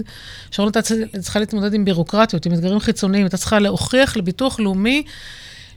[0.51, 0.81] שרון הייתה
[1.21, 5.03] צריכה להתמודד עם בירוקרטיות, עם אתגרים חיצוניים, הייתה צריכה להוכיח לביטוח לאומי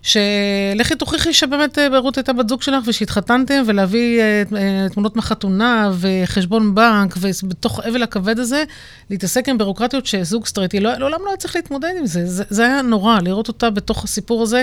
[0.07, 6.75] שלכי תוכיחי שבאמת אה, רות הייתה בת זוג שלך ושהתחתנתם, ולהביא uh, תמונות מחתונה וחשבון
[6.75, 8.64] בנק, ובתוך האבל הכבד הזה,
[9.11, 12.27] להתעסק עם בירוקרטיות שזוג סטרייטי, לא, לעולם לא היה צריך להתמודד עם זה.
[12.27, 12.45] זה.
[12.51, 14.62] זה היה נורא, לראות אותה בתוך הסיפור הזה.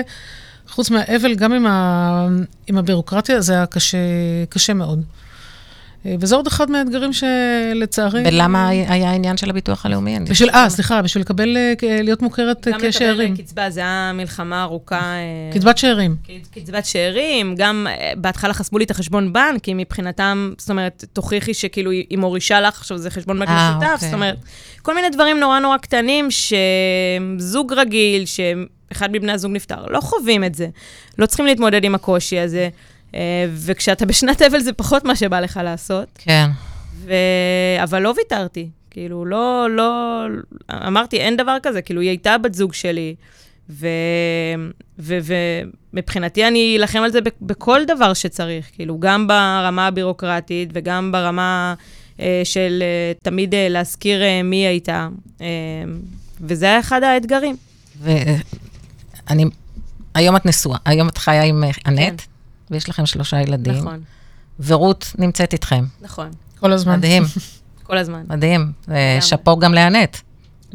[0.68, 2.28] חוץ מהאבל, גם עם, ה,
[2.66, 3.98] עם הבירוקרטיה, זה היה קשה,
[4.48, 5.02] קשה מאוד.
[6.06, 8.22] אה, וזה עוד אחד מהאתגרים שלצערי...
[8.26, 10.18] ולמה היה העניין של הביטוח הלאומי?
[10.20, 13.32] בשביל, אה, סליחה, בשביל לקבל, אה, להיות מוכרת גם כשאירים.
[13.32, 15.00] לקבל קצבה, זה היה מלחמה ארוכה.
[15.00, 16.16] אה, קצבת שאירים.
[16.54, 21.54] קצבת שאירים, גם אה, בהתחלה חסמו לי את החשבון בנק, כי מבחינתם, זאת אומרת, תוכיחי
[21.54, 24.08] שכאילו היא מורישה לך, עכשיו זה חשבון בנק אה, משותף, אוקיי.
[24.08, 24.36] זאת אומרת,
[24.82, 30.54] כל מיני דברים נורא נורא קטנים, שזוג רגיל, שאחד מבני הזוג נפטר, לא חווים את
[30.54, 30.68] זה.
[31.18, 32.68] לא צריכים להתמודד עם הקושי הזה.
[33.14, 36.08] אה, וכשאתה בשנת אבל זה פחות מה שבא לך לעשות.
[36.18, 36.50] כן.
[37.04, 37.14] ו...
[37.82, 38.68] אבל לא ויתרתי.
[38.90, 40.24] כאילו, לא, לא...
[40.86, 41.82] אמרתי, אין דבר כזה.
[41.82, 43.14] כאילו, היא הייתה בת זוג שלי,
[43.70, 43.86] ו...
[44.98, 45.18] ו...
[45.92, 47.18] ומבחינתי אני אלחם על זה.
[47.42, 48.66] בכל דבר שצריך.
[48.72, 51.74] כאילו, גם ברמה הבירוקרטית וגם ברמה
[52.20, 55.08] אה, של אה, תמיד אה, להזכיר אה, מי הייתה.
[55.40, 55.46] אה,
[56.40, 57.56] וזה היה אחד האתגרים.
[58.00, 59.44] ואני,
[60.14, 62.22] היום את נשואה, היום את חיה עם אה, אנט,
[62.70, 63.74] ויש לכם שלושה ילדים.
[63.74, 64.00] נכון,
[64.60, 65.84] ורות נמצאת איתכם.
[66.00, 66.30] נכון.
[66.60, 66.96] כל הזמן.
[66.96, 67.22] מדהים,
[67.86, 68.22] כל הזמן.
[68.28, 68.72] מדהים.
[68.88, 70.16] ושאפו גם לאנט.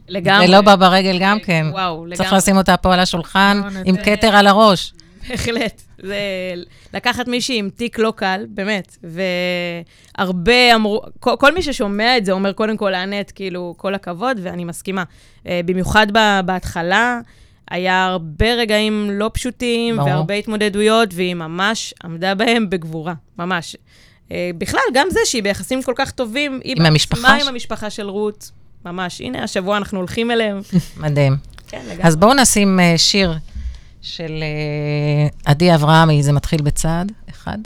[0.07, 0.45] לגמרי.
[0.47, 1.65] ולא בא ברגל גם כן.
[1.71, 2.17] וואו, לגמרי.
[2.17, 4.93] צריך לשים אותה פה על השולחן, נכון, עם כתר על הראש.
[5.29, 5.81] בהחלט.
[6.03, 6.17] זה
[6.93, 8.97] לקחת מישהי עם תיק לא קל, באמת.
[10.17, 14.37] והרבה אמרו, כל, כל מי ששומע את זה אומר קודם כל לאנט, כאילו, כל הכבוד,
[14.43, 15.03] ואני מסכימה.
[15.47, 17.19] אה, במיוחד ב- בהתחלה,
[17.69, 20.09] היה הרבה רגעים לא פשוטים, ברור.
[20.09, 23.75] והרבה התמודדויות, והיא ממש עמדה בהם בגבורה, ממש.
[24.31, 27.89] אה, בכלל, גם זה שהיא ביחסים כל כך טובים, היא עם המשפחה ש- עם המשפחה
[27.89, 28.51] של רות,
[28.85, 29.21] ממש.
[29.21, 30.61] הנה, השבוע אנחנו הולכים אליהם.
[30.97, 31.37] מדהים.
[31.67, 32.03] כן, לגמרי.
[32.03, 33.33] אז בואו נשים אה, שיר
[34.01, 37.57] של אה, עדי אברהמי, זה מתחיל בצעד אחד.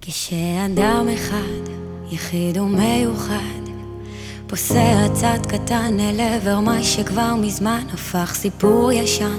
[0.00, 1.72] כשאדם אחד,
[2.10, 3.61] יחיד ומיוחד,
[4.52, 9.38] פוסע צעד קטן אל עבר מה שכבר מזמן הפך סיפור ישן,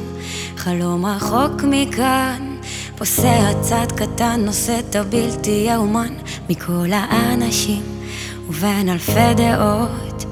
[0.58, 2.58] חלום רחוק מכאן,
[2.98, 6.14] פוסע צעד קטן, נושא את הבלתי יאומן
[6.50, 7.82] מכל האנשים
[8.50, 10.26] ובין אלפי דעות.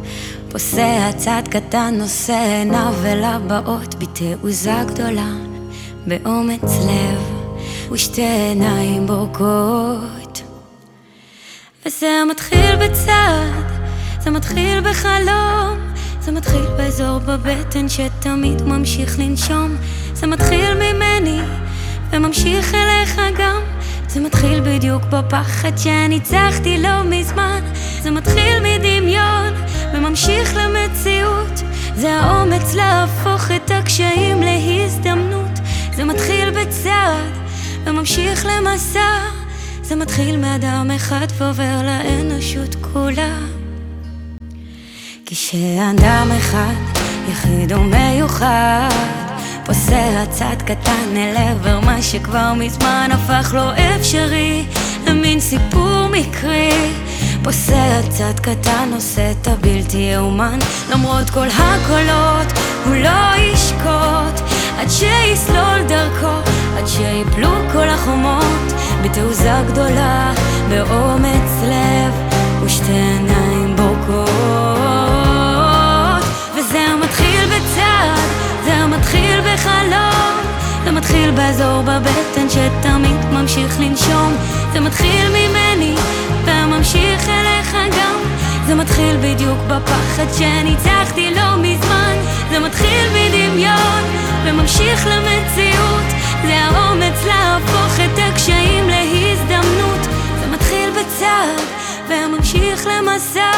[0.52, 5.34] פוסע צעד קטן, נושא עיניו אל הבאות בתעוזה גדולה,
[6.08, 7.22] באומץ לב
[7.92, 10.42] ושתי עיניים בורקות.
[11.86, 13.81] וזה מתחיל בצעד,
[14.24, 15.78] זה מתחיל בחלום,
[16.20, 19.76] זה מתחיל באזור בבטן שתמיד ממשיך לנשום,
[20.14, 21.40] זה מתחיל ממני
[22.12, 23.62] וממשיך אליך גם,
[24.08, 27.62] זה מתחיל בדיוק בפחד שניצחתי לא מזמן,
[28.02, 29.54] זה מתחיל מדמיון
[29.94, 31.62] וממשיך למציאות,
[31.96, 35.60] זה האומץ להפוך את הקשיים להזדמנות,
[35.96, 37.34] זה מתחיל בצעד
[37.86, 39.20] וממשיך למסע,
[39.82, 43.61] זה מתחיל מאדם אחד ועובר לאנושות כולה.
[45.34, 46.74] כשאדם אחד,
[47.32, 48.90] יחיד ומיוחד,
[49.66, 54.66] פוסע צעד קטן אל עבר מה שכבר מזמן הפך לו אפשרי,
[55.08, 56.92] למין סיפור מקרי.
[57.44, 60.60] פוסע צעד קטן, עושה את הבלתי יאומן,
[60.92, 62.48] למרות כל הקולות,
[62.86, 70.34] הוא לא ישקוט, עד שיסלול דרכו, עד שיפלו כל החומות, בתעוזה גדולה,
[70.70, 72.14] באומץ לב,
[72.64, 73.51] ושתי עיניים
[81.22, 84.34] מתחיל באזור בבטן שתמיד ממשיך לנשום,
[84.74, 85.96] זה מתחיל ממני,
[86.46, 88.20] וממשיך אליך גם,
[88.68, 92.16] זה מתחיל בדיוק בפחד שניצחתי לא מזמן,
[92.52, 94.04] זה מתחיל מדמיון,
[94.46, 96.06] וממשיך למציאות,
[96.46, 100.08] זה האומץ להפוך את הקשיים להזדמנות,
[100.40, 101.66] זה מתחיל בצעד,
[102.08, 103.52] וממשיך למסע,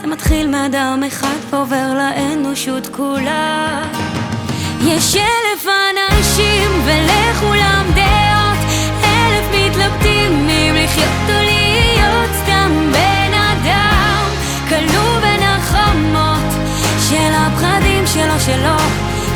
[0.00, 3.82] זה מתחיל מאדם אחד ועובר לאנושות כולה.
[4.86, 5.66] יש אלף
[6.36, 8.58] אנשים ולכולם דעות,
[9.04, 14.24] אלף מתלבטים אם לחיות או להיות סתם בן אדם,
[14.68, 16.52] כלוא בין החומות
[17.08, 18.78] של הפחדים שלו שלו,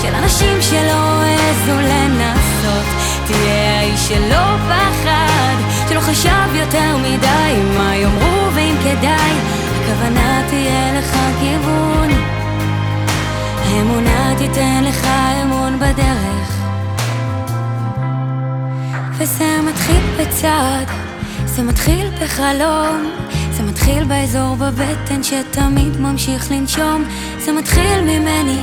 [0.03, 2.85] של אנשים שלא העזו לנסות.
[3.27, 5.55] תהיה האיש שלא פחד,
[5.89, 9.35] שלא חשב יותר מדי מה יאמרו ואם כדאי,
[9.81, 12.11] הכוונה תהיה לך כיוון.
[13.65, 15.07] האמונה תיתן לך
[15.43, 16.40] אמון בדרך
[19.21, 20.89] וזה מתחיל בצעד,
[21.45, 23.11] זה מתחיל בחלום
[23.53, 27.05] זה מתחיל באזור בבטן שתמיד ממשיך לנשום
[27.39, 28.63] זה מתחיל ממני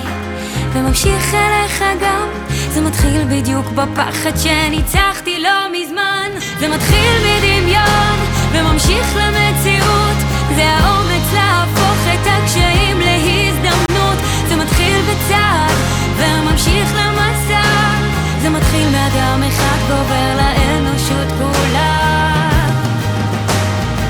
[0.73, 2.27] וממשיך אליך גם
[2.73, 8.17] זה מתחיל בדיוק בפחד שניצחתי לא מזמן זה מתחיל מדמיון
[8.51, 10.17] וממשיך למציאות
[10.55, 14.17] זה האומץ להפוך את הקשיים להזדמנות
[14.49, 15.77] זה מתחיל בצעד
[16.17, 17.96] וממשיך למסע.
[18.77, 21.97] מתחיל מאדם אחד ועובר לאנושות כולה.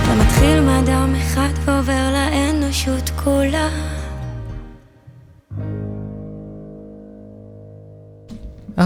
[0.06, 3.70] זה מתחיל מאדם אחד ועובר לאנושות כולה.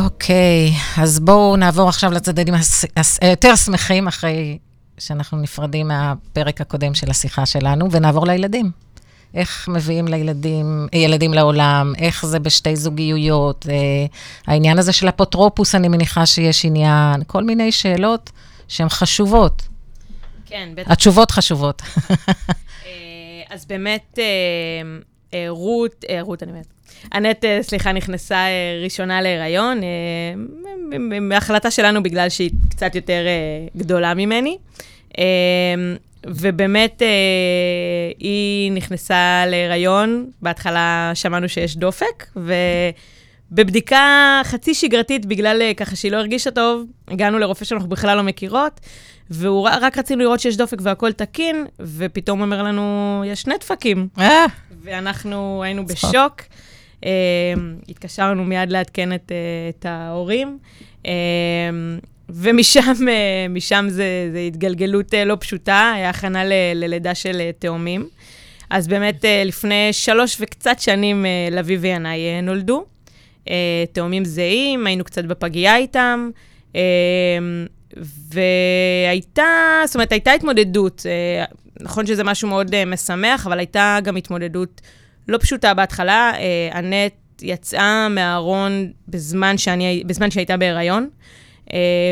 [0.05, 4.57] אוקיי, אז בואו נעבור עכשיו לצדדים הס- הס- היותר שמחים, אחרי
[4.97, 8.71] שאנחנו נפרדים מהפרק הקודם של השיחה שלנו, ונעבור לילדים.
[9.33, 13.75] איך מביאים לילדים, ילדים לעולם, איך זה בשתי זוגיות, אה,
[14.47, 18.29] העניין הזה של אפוטרופוס, אני מניחה שיש עניין, כל מיני שאלות
[18.67, 19.67] שהן חשובות.
[20.45, 20.91] כן, בטח.
[20.91, 21.81] התשובות חשובות.
[22.85, 22.91] אה,
[23.49, 24.23] אז באמת, אה,
[25.33, 26.67] אה, רות, אה, רות, אני אומרת,
[27.15, 33.67] אנט, אה, סליחה, נכנסה אה, ראשונה להיריון, אה, מהחלטה שלנו בגלל שהיא קצת יותר אה,
[33.77, 34.57] גדולה ממני.
[36.27, 37.07] ובאמת, אה,
[38.19, 42.25] היא נכנסה להיריון, בהתחלה שמענו שיש דופק,
[43.51, 44.05] ובבדיקה
[44.43, 48.79] חצי שגרתית, בגלל אה, ככה שהיא לא הרגישה טוב, הגענו לרופא שאנחנו בכלל לא מכירות,
[49.29, 52.83] והוא ר- רק רצינו לראות שיש דופק והכל תקין, ופתאום אומר לנו,
[53.27, 54.07] יש שני דפקים.
[54.19, 54.45] אה,
[54.83, 55.85] ואנחנו היינו.
[55.85, 56.41] בשוק.
[57.05, 57.53] אה,
[57.89, 59.37] התקשרנו מיד לעדכן את, אה,
[59.69, 60.57] את ההורים,
[61.05, 61.11] אה,
[62.33, 63.07] ומשם
[63.85, 68.07] אה, זה, זה התגלגלות אה, לא פשוטה, היה הכנה ל- ללידה של אה, תאומים.
[68.69, 72.85] אז באמת, לפני שלוש וקצת שנים לביא וינאי נולדו.
[73.91, 76.29] תאומים זהים, היינו קצת בפגייה איתם.
[78.33, 79.45] והייתה,
[79.85, 81.05] זאת אומרת, הייתה התמודדות.
[81.81, 84.81] נכון שזה משהו מאוד משמח, אבל הייתה גם התמודדות
[85.27, 86.31] לא פשוטה בהתחלה.
[86.75, 91.09] אנט יצאה מהארון בזמן, שאני, בזמן שהייתה בהיריון,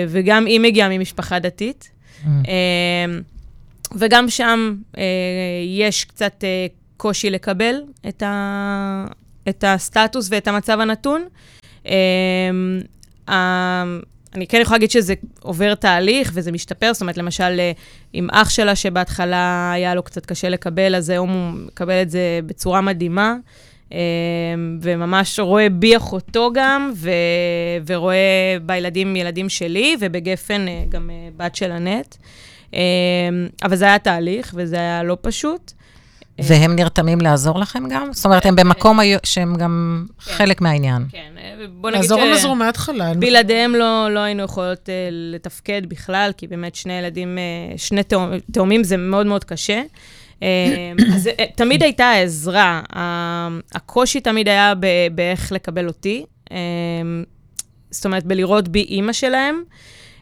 [0.07, 1.91] וגם היא מגיעה ממשפחה דתית.
[2.47, 3.05] אה,
[3.95, 5.03] וגם שם אה,
[5.67, 6.67] יש קצת אה,
[6.97, 7.75] קושי לקבל
[8.07, 9.05] את, ה,
[9.49, 11.25] את הסטטוס ואת המצב הנתון.
[11.87, 13.83] אה,
[14.35, 17.71] אני כן יכולה להגיד שזה עובר תהליך וזה משתפר, זאת אומרת, למשל, אה,
[18.13, 22.39] עם אח שלה שבהתחלה היה לו קצת קשה לקבל, אז היום הוא מקבל את זה
[22.45, 23.35] בצורה מדהימה.
[23.93, 23.97] אה,
[24.82, 27.10] וממש רואה בי אחותו גם, ו-
[27.88, 28.17] ורואה
[28.65, 32.15] בילדים ילדים שלי, ובגפן אה, גם אה, בת של הנט.
[32.73, 32.80] אה,
[33.63, 35.71] אבל זה היה תהליך, וזה היה לא פשוט.
[36.43, 38.08] והם נרתמים לעזור לכם גם?
[38.13, 41.06] זאת אומרת, הם במקום היו- שהם גם חלק מהעניין.
[41.12, 43.13] כן, אה, בוא נגיד לעזור לעזור מההתחלה.
[43.13, 47.38] בלעדיהם לא, לא היינו יכולות לתפקד בכלל, כי באמת שני ילדים,
[47.78, 48.02] שני
[48.52, 49.82] תאומים זה מאוד מאוד קשה.
[50.39, 50.43] Uh,
[51.15, 52.95] אז uh, תמיד הייתה העזרה, uh,
[53.75, 54.73] הקושי תמיד היה
[55.15, 56.25] באיך לקבל אותי.
[56.45, 56.52] Uh,
[57.91, 59.63] זאת אומרת, בלראות בי אימא שלהם.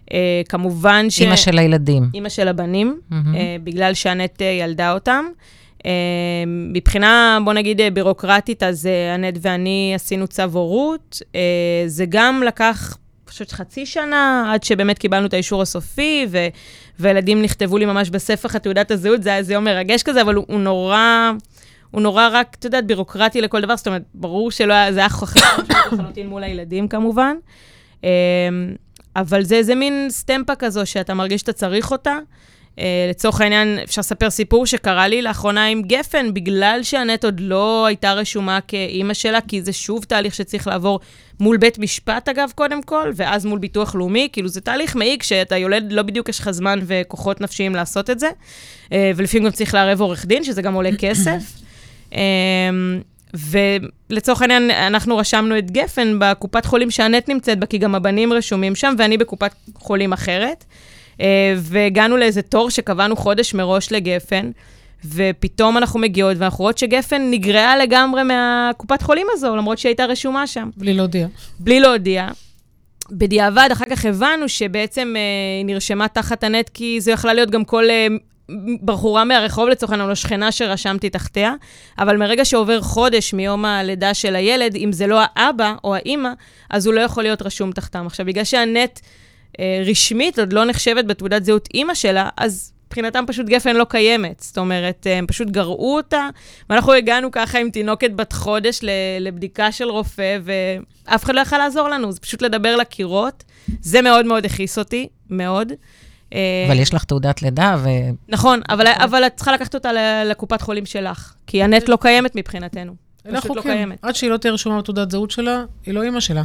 [0.05, 0.13] Uh,
[0.49, 1.21] כמובן ש...
[1.21, 2.09] אימא של הילדים.
[2.13, 3.35] אימא של הבנים, מהמם.
[3.35, 5.25] אה, בגלל שאנט אה, ילדה אותם.
[5.85, 5.91] אה,
[6.47, 11.21] מבחינה, בוא נגיד, אה, בירוקרטית, אז אה, אנט ואני עשינו צו הורות.
[11.35, 11.41] אה,
[11.85, 16.47] זה גם לקח פשוט חצי שנה, עד שבאמת קיבלנו את האישור הסופי, ו-
[16.99, 20.45] וילדים נכתבו לי ממש בספח התעודת הזהות, זה היה איזה יום מרגש כזה, אבל הוא,
[20.47, 21.31] הוא נורא...
[21.91, 25.09] הוא נורא רק, את יודעת, בירוקרטי לכל דבר, זאת אומרת, ברור שלא היה, זה היה
[25.09, 25.61] חכם
[25.93, 27.35] לחלוטין מול הילדים כמובן.
[28.03, 28.09] אה,
[29.15, 32.17] אבל זה איזה מין סטמפה כזו שאתה מרגיש שאתה צריך אותה.
[32.77, 37.85] Uh, לצורך העניין, אפשר לספר סיפור שקרה לי לאחרונה עם גפן, בגלל שהנט עוד לא
[37.85, 40.99] הייתה רשומה כאימא שלה, כי זה שוב תהליך שצריך לעבור
[41.39, 44.29] מול בית משפט, אגב, קודם כל, ואז מול ביטוח לאומי.
[44.31, 48.19] כאילו, זה תהליך מעיק שאתה יולד, לא בדיוק יש לך זמן וכוחות נפשיים לעשות את
[48.19, 48.29] זה.
[48.85, 51.41] Uh, ולפעמים גם צריך לערב עורך דין, שזה גם עולה כסף.
[52.11, 52.15] Um,
[54.09, 58.75] ולצורך העניין, אנחנו רשמנו את גפן בקופת חולים שהנט נמצאת בה, כי גם הבנים רשומים
[58.75, 60.65] שם, ואני בקופת חולים אחרת.
[61.17, 61.21] Uh,
[61.55, 64.51] והגענו לאיזה תור שקבענו חודש מראש לגפן,
[65.05, 70.47] ופתאום אנחנו מגיעות, ואנחנו רואות שגפן נגרעה לגמרי מהקופת חולים הזו, למרות שהיא הייתה רשומה
[70.47, 71.27] שם, בלי להודיע.
[71.59, 72.27] בלי להודיע.
[73.11, 75.21] בדיעבד, אחר כך הבנו שבעצם אה,
[75.57, 78.07] היא נרשמה תחת הנט, כי זו יכלה להיות גם כל אה,
[78.83, 81.53] בחורה מהרחוב, לצורך העניין, או שכנה שרשמתי תחתיה,
[81.99, 86.29] אבל מרגע שעובר חודש מיום הלידה של הילד, אם זה לא האבא או האימא,
[86.69, 88.05] אז הוא לא יכול להיות רשום תחתם.
[88.07, 89.09] עכשיו, בגלל שהנט אה,
[89.85, 94.39] רשמית עוד לא נחשבת בתעודת זהות אימא שלה, אז מבחינתם פשוט גפן לא קיימת.
[94.39, 96.29] זאת אומרת, הם פשוט גרעו אותה,
[96.69, 101.57] ואנחנו הגענו ככה עם תינוקת בת חודש ל- לבדיקה של רופא, ואף אחד לא יכל
[101.57, 103.43] לעזור לנו, זה פשוט לדבר לקירות.
[103.81, 105.71] זה מאוד מאוד הכעיס אותי, מאוד.
[106.33, 107.87] אה, אבל יש לך תעודת לידה, ו...
[108.29, 112.35] נכון, אבל, אבל את צריכה לקחת אותה ל- לקופת חולים שלך, כי הנט לא קיימת
[112.35, 112.95] מבחינתנו.
[113.41, 113.61] פשוט לא.
[113.61, 113.97] קיימת.
[114.01, 116.43] עד שהיא לא תהיה רשומה בתעודת זהות שלה, היא לא אימא שלה.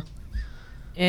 [0.99, 1.05] אה,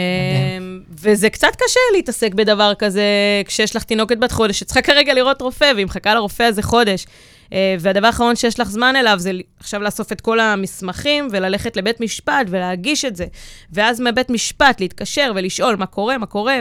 [0.89, 3.03] וזה קצת קשה להתעסק בדבר כזה
[3.45, 7.05] כשיש לך תינוקת בת חודש, שצריכה כרגע לראות רופא, והיא מחכה לרופא הזה חודש.
[7.53, 11.99] אה, והדבר האחרון שיש לך זמן אליו זה עכשיו לאסוף את כל המסמכים וללכת לבית
[11.99, 13.25] משפט ולהגיש את זה.
[13.71, 16.59] ואז מבית משפט להתקשר ולשאול מה קורה, מה קורה,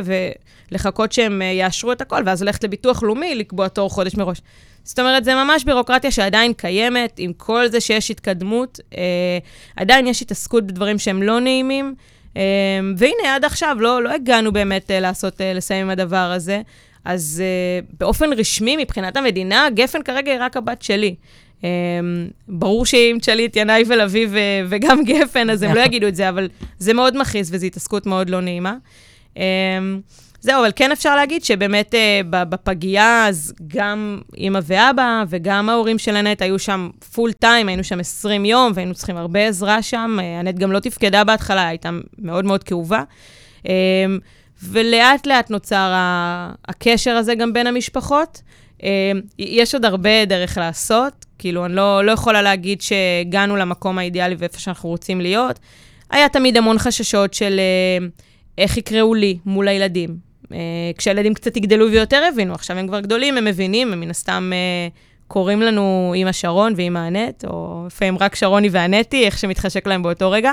[0.70, 4.40] ולחכות שהם אה, יאשרו את הכל, ואז ללכת לביטוח לאומי, לקבוע תור חודש מראש.
[4.84, 9.38] זאת אומרת, זה ממש בירוקרטיה שעדיין קיימת, עם כל זה שיש התקדמות, אה,
[9.76, 11.94] עדיין יש התעסקות בדברים שהם לא נעימים.
[12.36, 12.42] אה,
[12.96, 16.62] והנה, עד עכשיו לא, לא הגענו באמת אה, לעשות, אה, לסיים עם הדבר הזה.
[17.04, 21.14] אז uh, באופן רשמי, מבחינת המדינה, גפן כרגע היא רק הבת שלי.
[21.60, 21.64] Um,
[22.48, 24.28] ברור שאם תשאלי את ינאי ולביא
[24.68, 28.30] וגם גפן, אז הם לא יגידו את זה, אבל זה מאוד מכעיס וזו התעסקות מאוד
[28.30, 28.76] לא נעימה.
[29.34, 29.38] Um,
[30.42, 36.16] זהו, אבל כן אפשר להגיד שבאמת uh, בפגייה, אז גם אימא ואבא וגם ההורים של
[36.16, 40.18] הנט היו שם פול טיים, היינו שם 20 יום והיינו צריכים הרבה עזרה שם.
[40.40, 43.02] הנט גם לא תפקדה בהתחלה, הייתה מאוד מאוד כאובה.
[43.58, 43.68] Um,
[44.62, 45.92] ולאט לאט נוצר
[46.68, 48.42] הקשר הזה גם בין המשפחות.
[48.82, 54.34] אה, יש עוד הרבה דרך לעשות, כאילו, אני לא, לא יכולה להגיד שהגענו למקום האידיאלי
[54.38, 55.58] ואיפה שאנחנו רוצים להיות.
[56.10, 58.06] היה תמיד המון חששות של אה,
[58.58, 60.31] איך יקראו לי מול הילדים.
[60.52, 60.58] אה,
[60.98, 64.52] כשהילדים קצת יגדלו ויותר הבינו, עכשיו הם כבר גדולים, הם מבינים, הם מן הסתם
[65.28, 70.30] קוראים לנו אימא שרון ואימא הנט, או לפעמים רק שרוני והנטי, איך שמתחשק להם באותו
[70.30, 70.52] רגע.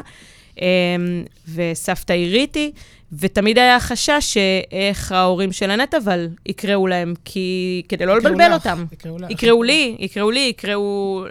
[1.56, 2.72] וסבתא עיריתי.
[3.20, 8.54] ותמיד היה חשש שאיך ההורים של הנט אבל יקראו להם, כי כדי לא לבלבל לך,
[8.54, 8.86] אותם.
[8.92, 9.32] יקראו לך.
[9.32, 11.24] יקראו לי, יקראו לי, יקראו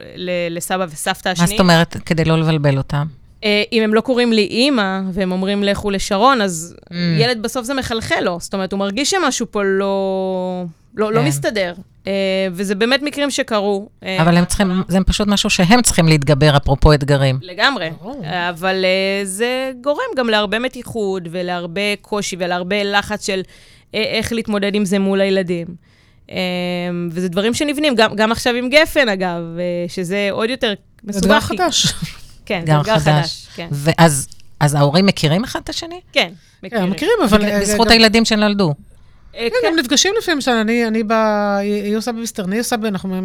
[0.51, 1.45] לסבא וסבתא השני.
[1.45, 3.07] מה זאת אומרת, כדי לא לבלבל אותם?
[3.45, 6.95] אה, אם הם לא קוראים לי אימא, והם אומרים לכו לשרון, אז mm.
[7.19, 8.39] ילד בסוף זה מחלחל לו.
[8.41, 10.65] זאת אומרת, הוא מרגיש שמשהו פה לא,
[10.95, 11.15] לא, לא כן.
[11.15, 11.75] לא מסתדר.
[12.05, 12.09] Uh,
[12.53, 13.89] וזה באמת מקרים שקרו.
[14.01, 17.39] Uh, אבל הם צריכים, זה פשוט משהו שהם צריכים להתגבר, אפרופו אתגרים.
[17.43, 17.91] לגמרי.
[18.03, 18.09] Oh.
[18.51, 24.75] אבל uh, זה גורם גם להרבה מתיחות ולהרבה קושי ולהרבה לחץ של uh, איך להתמודד
[24.75, 25.67] עם זה מול הילדים.
[26.27, 26.33] Uh,
[27.11, 30.75] וזה דברים שנבנים, גם, גם עכשיו עם גפן, אגב, uh, שזה עוד יותר
[31.05, 31.25] מסובך.
[31.27, 31.87] אתגר חדש.
[32.49, 33.49] כן, זה אתגר חדש.
[33.55, 33.69] כן.
[33.71, 34.29] ואז
[34.61, 36.01] אז ההורים מכירים אחד את השני?
[36.13, 36.33] כן,
[36.63, 36.85] מכירים.
[36.85, 37.61] כן, מכירים, אבל...
[37.61, 38.75] בזכות הילדים שנולדו.
[39.33, 40.41] כן, גם נפגשים לפעמים,
[40.89, 41.13] אני ב...
[41.61, 42.85] היא עושה במיסטרני, היא עושה ב...
[42.85, 43.21] אנחנו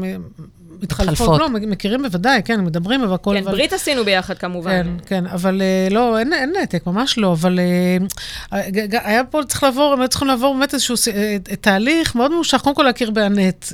[0.81, 1.39] מתחלפות.
[1.39, 3.51] לא, מכירים בוודאי, כן, מדברים והכל, כן, אבל...
[3.51, 4.83] ברית עשינו ביחד כמובן.
[4.83, 8.61] כן, כן, אבל אה, לא, אין, אין נתק, ממש לא, אבל אה,
[9.03, 12.75] היה פה, צריך לעבור, הם היו צריכים לעבור באמת איזשהו אה, תהליך מאוד ממושך, קודם
[12.75, 13.65] כל להכיר באנט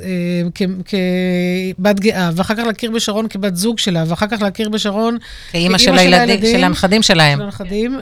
[1.78, 5.18] כבת גאה, ואחר כך להכיר בשרון כבת זוג שלה, ואחר כך להכיר בשרון
[5.52, 7.38] כאימא של הילדים, של הנכדים שלהם.
[7.38, 8.00] של הנכדים,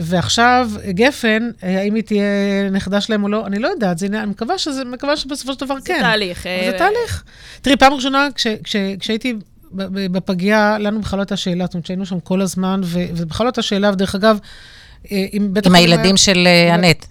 [0.00, 2.24] ועכשיו, גפן, האם היא תהיה
[2.70, 4.30] נכדה שלהם או לא, אני לא יודעת, אני
[4.86, 5.94] מקווה שבסופו של דבר כן.
[5.94, 6.42] זה תהליך.
[6.42, 7.24] זה תהליך.
[7.62, 9.34] תראי, פעם ראשונה, כש, כש, כשהייתי
[10.12, 13.62] בפגייה, לנו בכלל לא הייתה שאלה, זאת אומרת שהיינו שם כל הזמן, ובכלל לא הייתה
[13.62, 14.38] שאלה, ודרך אגב,
[15.12, 17.04] אה, עם בית עם הילדים של אה, אנט.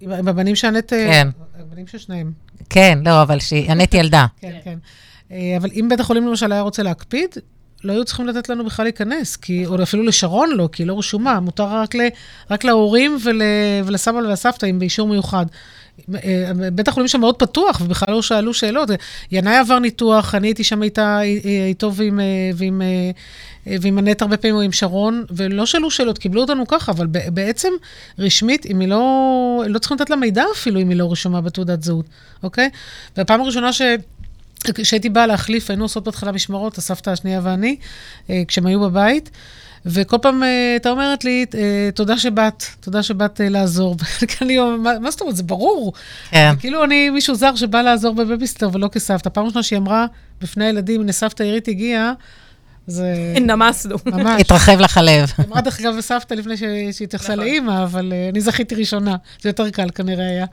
[0.00, 1.28] עם, הבנים של אנט, אה, כן.
[1.58, 2.32] הבנים של שניהם.
[2.70, 4.26] כן, לא, אבל שאנט ילדה.
[4.40, 4.78] כן, כן.
[5.56, 7.30] אבל אם בית החולים למשל היה רוצה להקפיד,
[7.84, 10.98] לא היו צריכים לתת לנו בכלל להיכנס, כי, או אפילו לשרון לא, כי היא לא
[10.98, 12.00] רשומה, מותר רק, ל,
[12.50, 13.42] רק להורים ול,
[13.84, 15.46] ולסבא ולסבתא, אם באישור מיוחד.
[16.72, 18.88] בית החולים שם מאוד פתוח, ובכלל לא שאלו שאלות.
[19.32, 21.20] ינאי עבר ניתוח, אני הייתי שם איתה,
[21.68, 22.20] איתו ועם,
[22.54, 22.82] ועם,
[23.66, 27.68] ועם ענת הרבה פעמים, או עם שרון, ולא שאלו שאלות, קיבלו אותנו ככה, אבל בעצם,
[28.18, 31.82] רשמית, אם היא לא, לא צריכים לתת לה מידע אפילו, אם היא לא רשומה בתעודת
[31.82, 32.06] זהות,
[32.42, 32.70] אוקיי?
[33.16, 33.82] והפעם הראשונה ש...
[34.74, 37.76] כשהייתי באה להחליף, היינו עושות בהתחלה משמרות, הסבתא השנייה ואני,
[38.48, 39.30] כשהם היו בבית.
[39.86, 41.46] וכל פעם הייתה אומרת לי,
[41.94, 43.96] תודה שבאת, תודה שבאת לעזור.
[44.40, 45.92] ואני אומרת, מה זאת אומרת, זה ברור.
[46.30, 46.54] כן.
[46.58, 49.30] כאילו אני מישהו זר שבא לעזור בבייביסיטר ולא כסבתא.
[49.30, 50.06] פעם ראשונה שהיא אמרה,
[50.40, 52.12] בפני הילדים, הנה סבתא עירית הגיעה,
[52.86, 53.14] זה...
[53.46, 53.96] נמסנו.
[54.06, 54.40] ממש.
[54.40, 55.32] התרחב לך הלב.
[55.48, 57.44] אמרה דרך אגב סבתא לפני שהיא התייחסה נכון.
[57.44, 59.16] לאימא, אבל אני זכיתי ראשונה.
[59.42, 60.46] זה יותר קל כנראה היה.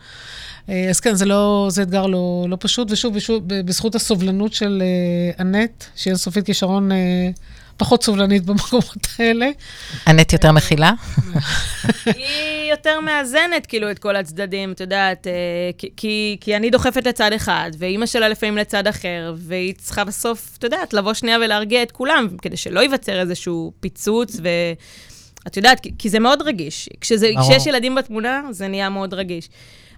[0.89, 4.83] אז כן, זה לא, זה אתגר לא, לא פשוט, ושוב, ושוב, בזכות הסובלנות של
[5.39, 6.89] אנט, שהיא אינסופית כישרון
[7.81, 9.49] פחות סובלנית במקומות האלה.
[10.07, 10.91] אנט יותר מכילה?
[12.05, 15.33] היא יותר מאזנת, כאילו, את כל הצדדים, את יודעת, אה,
[15.97, 20.63] כי, כי אני דוחפת לצד אחד, ואימא שלה לפעמים לצד אחר, והיא צריכה בסוף, את
[20.63, 24.47] יודעת, לבוא שנייה ולהרגיע את כולם, כדי שלא ייווצר איזשהו פיצוץ, ו...
[25.47, 26.89] את יודעת, כי, כי זה מאוד רגיש.
[27.01, 29.49] כשזה, כשיש ילדים בתמונה, זה נהיה מאוד רגיש.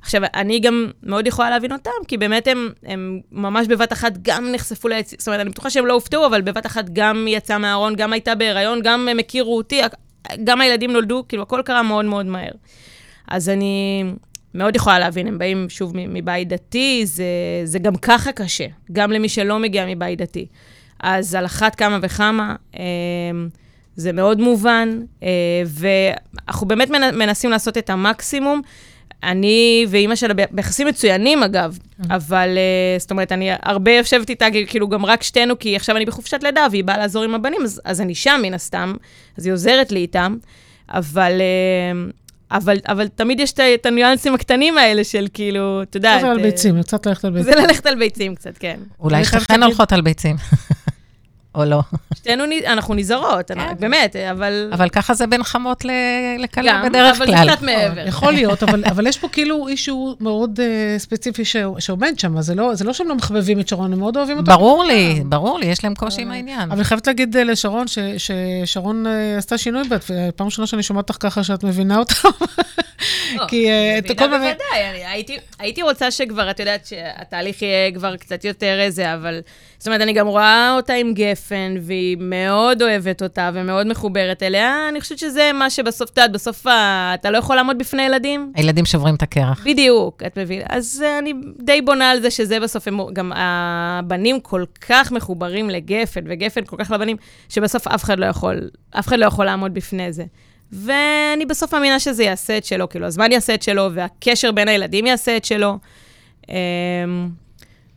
[0.04, 4.52] עכשיו, אני גם מאוד יכולה להבין אותם, כי באמת הם, הם ממש בבת אחת גם
[4.52, 7.96] נחשפו ליציאה, זאת אומרת, אני בטוחה שהם לא הופתעו, אבל בבת אחת גם יצא מהארון,
[7.96, 9.82] גם הייתה בהיריון, גם הם הכירו אותי,
[10.44, 12.52] גם הילדים נולדו, כאילו, הכל קרה מאוד מאוד מהר.
[13.28, 14.04] אז אני
[14.54, 17.26] מאוד יכולה להבין, הם באים שוב מבית דתי, זה,
[17.64, 20.46] זה גם ככה קשה, גם למי שלא מגיע מבית דתי.
[21.00, 22.82] אז על אחת כמה וכמה, אה,
[23.96, 25.28] זה מאוד מובן, אה,
[25.68, 28.62] ואנחנו באמת מנ- מנסים לעשות את המקסימום.
[29.24, 31.78] אני ואימא שלה ביחסים מצוינים, אגב,
[32.10, 36.06] אבל אה, זאת אומרת, אני הרבה יושבת איתה, כאילו גם רק שתינו, כי עכשיו אני
[36.06, 38.94] בחופשת לידה והיא באה לעזור עם הבנים, אז, אז אני שם מן הסתם,
[39.38, 40.36] אז היא עוזרת לי איתם,
[40.90, 41.32] אבל...
[41.42, 42.10] אה,
[42.52, 46.22] אבל, אבל תמיד יש את הניואנסים הקטנים האלה של כאילו, את יודעת...
[46.22, 47.54] זה על אה, ביצים, קצת ללכת על ביצים.
[47.54, 48.80] זה ללכת על ביצים קצת, כן.
[49.00, 50.36] אולי שתיכן להגיד- הולכות על ביצים.
[51.56, 51.80] או לא.
[52.16, 54.70] שתינו, אנחנו נזהרות, אנחנו- באמת, אבל...
[54.74, 55.90] אבל ככה זה בין חמות ל-
[56.40, 57.46] לכלה גם, בדרך אבל כלל.
[57.46, 58.08] זה קצת מעבר.
[58.08, 60.64] יכול להיות, אבל, אבל יש פה כאילו אישו מאוד uh,
[61.00, 64.18] ספציפי ש, שעומד שם, זה לא, זה לא שהם לא מחבבים את שרון, הם מאוד
[64.18, 64.52] אוהבים אותה.
[64.52, 66.62] ברור לי, ברור לי, יש להם קושי עם העניין.
[66.62, 70.84] אבל אני חייבת להגיד אה, לשרון, ש, ששרון אה, עשתה שינוי בת, ופעם ראשונה שאני
[70.84, 72.14] שומעת אותך ככה שאת מבינה אותה.
[73.48, 74.46] כי אה, את כל מיני...
[74.46, 79.42] בוודאי, אני הייתי, רוצה שכבר, את יודעת, שהתהליך יהיה כבר קצת יותר איזה, אבל...
[79.84, 84.90] זאת אומרת, אני גם רואה אותה עם גפן, והיא מאוד אוהבת אותה ומאוד מחוברת אליה.
[84.90, 86.66] אני חושבת שזה מה שבסוף, את יודעת, בסוף
[87.14, 88.52] אתה לא יכול לעמוד בפני ילדים.
[88.56, 89.64] הילדים שוברים את הקרח.
[89.66, 90.64] בדיוק, את מבינה.
[90.70, 95.70] אז uh, אני די בונה על זה שזה בסוף, הם, גם הבנים כל כך מחוברים
[95.70, 97.18] לגפן, וגפן כל כך לבנים,
[97.50, 98.70] שבסוף אף אחד לא יכול,
[99.00, 100.24] אף אחד לא יכול לעמוד בפני זה.
[100.74, 105.06] ואני בסוף מאמינה שזה יעשה את שלו, כאילו, הזמן יעשה את שלו, והקשר בין הילדים
[105.06, 105.78] יעשה את שלו.
[106.42, 106.50] Um,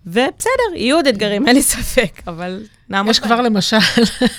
[0.06, 3.76] ובסדר, יהיו עוד אתגרים, אין לי ספק, אבל נעמוד יש כבר למשל,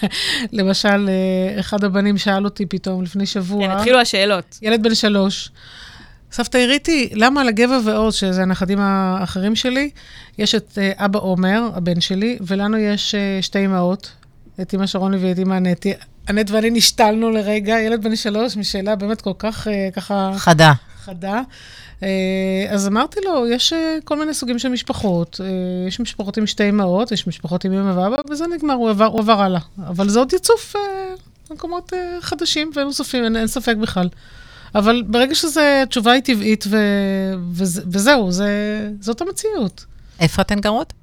[0.54, 4.60] למשל, אה, אחד הבנים שאל אותי פתאום לפני שבוע, כן, התחילו השאלות.
[4.62, 5.52] ילד בן שלוש,
[6.32, 9.90] סבתא הראיתי, למה לגבע ועוז, שזה הנכדים האחרים שלי,
[10.38, 14.12] יש את אה, אבא עומר, הבן שלי, ולנו יש אה, שתי אמהות,
[14.62, 15.94] את אמא שרוני ואת אמא נטי.
[16.28, 20.74] הנט ואני נשתלנו לרגע, ילד בן שלוש, משאלה באמת כל כך אה, ככה חדה.
[21.00, 21.42] חדה.
[22.04, 25.40] אה, אז אמרתי לו, יש אה, כל מיני סוגים של משפחות.
[25.88, 29.20] יש משפחות עם שתי אמהות, יש משפחות עם אמא ואבא, וזה נגמר, הוא עבר, הוא
[29.20, 29.60] עבר הלאה.
[29.88, 30.76] אבל זה עוד יצוף
[31.50, 34.10] במקומות חדשים ונוספים, אין, אין ספק בכלל.
[34.76, 36.78] אבל ברגע שזה, התשובה היא טבעית, ו,
[37.52, 38.50] וזה, וזהו, זה,
[39.00, 39.86] זאת המציאות.
[40.20, 40.94] איפה אתן גרות?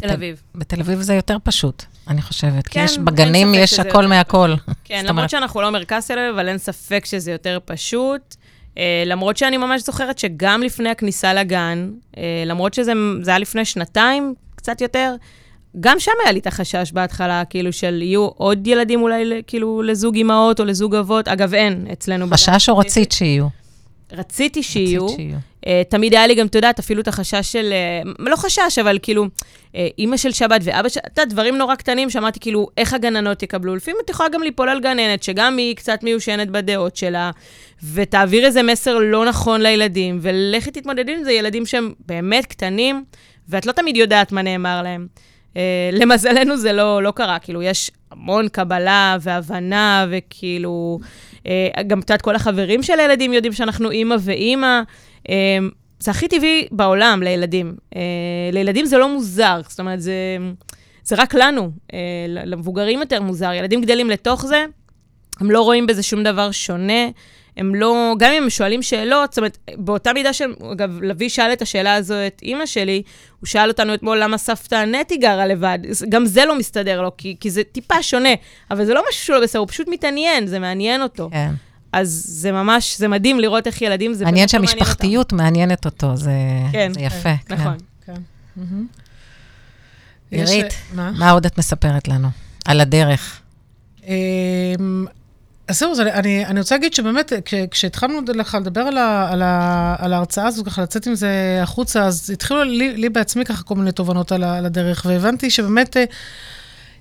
[0.00, 0.42] תל אביב.
[0.54, 2.68] בתל אביב זה יותר פשוט, אני חושבת.
[2.68, 4.54] כי כן, יש אין בגנים, יש שזה הכל יותר מהכל.
[4.84, 8.34] כן, למרות אומרת, שאנחנו לא מרכז תל אביב, אבל אין ספק שזה יותר פשוט.
[8.78, 12.92] אה, למרות שאני ממש זוכרת שגם לפני הכניסה לגן, אה, למרות שזה
[13.22, 15.14] זה היה לפני שנתיים, קצת יותר,
[15.80, 20.14] גם שם היה לי את החשש בהתחלה, כאילו של יהיו עוד ילדים אולי, כאילו, לזוג
[20.14, 21.28] אימהות או לזוג אבות.
[21.28, 22.26] אגב, אין אצלנו.
[22.30, 23.46] חשש או רצית שיהיו?
[24.12, 25.04] רציתי שיהיו.
[25.04, 25.36] רצית שיהיו.
[25.66, 28.98] אה, תמיד היה לי גם, את יודעת, אפילו את החשש של, אה, לא חשש, אבל
[29.02, 29.26] כאילו,
[29.74, 33.42] אה, אימא של שבת ואבא של, את יודעת, דברים נורא קטנים, שאמרתי כאילו, איך הגננות
[33.42, 33.76] יקבלו.
[33.76, 37.30] לפעמים את יכולה גם ליפול על גננת, שגם היא קצת מיושנת בדעות שלה,
[37.92, 43.04] ותעביר איזה מסר לא נכון לילדים, ולכי תתמודדי עם זה, ילדים שהם באמת קטנים,
[43.48, 45.06] ואת לא תמיד יודעת מה נאמר להם.
[45.56, 50.98] אה, למזלנו זה לא, לא קרה, כאילו, יש המון קבלה והבנה, וכאילו,
[51.86, 54.80] גם, את יודעת, כל החברים של הילדים יודעים שאנחנו אימא ואימא.
[55.28, 55.58] אה,
[55.98, 57.74] זה הכי טבעי בעולם לילדים.
[57.96, 58.00] אה,
[58.52, 60.12] לילדים זה לא מוזר, זאת אומרת, זה,
[61.04, 61.70] זה רק לנו.
[61.92, 63.52] אה, למבוגרים יותר מוזר.
[63.52, 64.64] ילדים גדלים לתוך זה,
[65.40, 67.08] הם לא רואים בזה שום דבר שונה.
[67.56, 71.52] הם לא, גם אם הם שואלים שאלות, זאת אומרת, באותה מידה של, אגב, לביא שאל
[71.52, 73.02] את השאלה הזו את אימא שלי,
[73.40, 75.78] הוא שאל אותנו אתמול למה סבתא נטי גרה לבד.
[76.08, 78.28] גם זה לא מסתדר לו, כי, כי זה טיפה שונה,
[78.70, 81.28] אבל זה לא משהו שהוא לא בסדר, הוא פשוט מתעניין, זה מעניין אותו.
[81.32, 81.50] כן.
[81.92, 84.84] אז זה ממש, זה מדהים לראות איך ילדים, זה מעניין באמת לא מעניין אותם.
[84.86, 86.32] שהמשפחתיות מעניינת אותו, זה
[86.72, 87.36] כן, זה יפה.
[87.46, 87.54] כן.
[87.54, 87.76] נכון.
[88.06, 88.12] כן.
[88.56, 88.86] מהמם.
[90.32, 91.10] יש- עירית, מה?
[91.18, 92.28] מה עוד את מספרת לנו?
[92.64, 93.40] על הדרך.
[95.68, 99.96] אז זהו, אני- אני, רוצה להגיד שבאמת, כש, כשהתחלנו ככה לדבר על, ה, על, ה,
[99.98, 103.74] על ההרצאה הזו, ככה לצאת עם זה החוצה, אז התחילו לי, לי בעצמי ככה כל
[103.74, 105.96] מיני תובנות על, על הדרך, והבנתי שבאמת...
[105.96, 106.04] אה,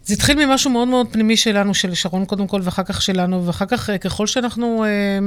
[0.08, 3.66] זה התחיל ממשהו מאוד מאוד פנימי שלנו, של שרון קודם כל, ואחר כך שלנו, ואחר
[3.66, 5.20] כך, אה, ככל שאנחנו אה, אה,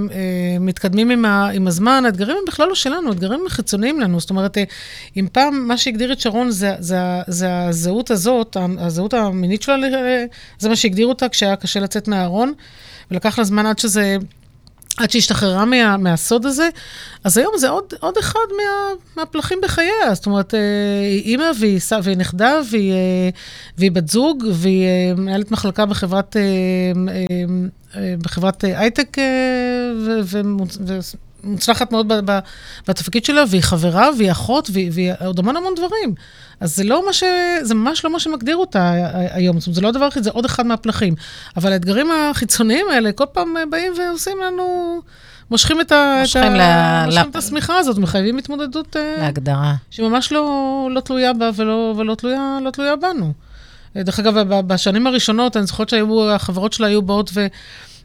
[0.61, 4.21] מתקדמים עם, ה, עם הזמן, האתגרים הם בכלל לא שלנו, האתגרים הם חיצוניים לנו.
[4.21, 4.65] זאת אומרת, אה,
[5.17, 6.97] אם פעם מה שהגדיר את שרון זה, זה,
[7.29, 10.25] זה הזהות הזאת, הזהות המינית שלה, אה,
[10.59, 12.53] זה מה שהגדיר אותה כשהיה קשה לצאת מהארון,
[13.11, 14.17] ולקח לה זמן עד שזה...
[14.99, 16.69] עד שהשתחררה מה, מהסוד הזה,
[17.25, 20.15] אז היום זה עוד, עוד אחד מה, מהפלחים בחייה.
[20.15, 20.61] זאת אומרת, אה,
[21.01, 23.29] היא אימא והיא, והיא נכדה והיא, אה,
[23.79, 26.37] והיא בת זוג והיא אה, מנהלת מחלקה בחברת,
[28.23, 29.17] בחברת הייטק
[31.49, 32.39] אה, ומוצלחת מאוד ב- ב-
[32.89, 36.15] בתפקיד שלה, והיא חברה והיא אחות והיא, והיא עוד המון המון דברים.
[36.61, 37.23] אז זה לא מה ש...
[37.63, 38.93] זה ממש לא מה שמגדיר אותה
[39.31, 39.61] היום.
[39.61, 41.15] זאת אומרת, זה לא הדבר היחיד, זה עוד אחד מהפלחים.
[41.57, 44.99] אבל האתגרים החיצוניים האלה, כל פעם אה, באים ועושים לנו...
[45.51, 46.19] מושכים את, ה...
[46.21, 47.03] מושכים את, ה...
[47.03, 49.75] ל- מושכים ל- את השמיכה הזאת, מחייבים התמודדות אה, להגדרה.
[49.91, 53.33] שממש לא, לא תלויה בה ולא, ולא תלויה, לא תלויה בנו.
[53.97, 57.47] דרך אגב, בשנים הראשונות, אני זוכרת שהיו, החברות שלה היו באות ו...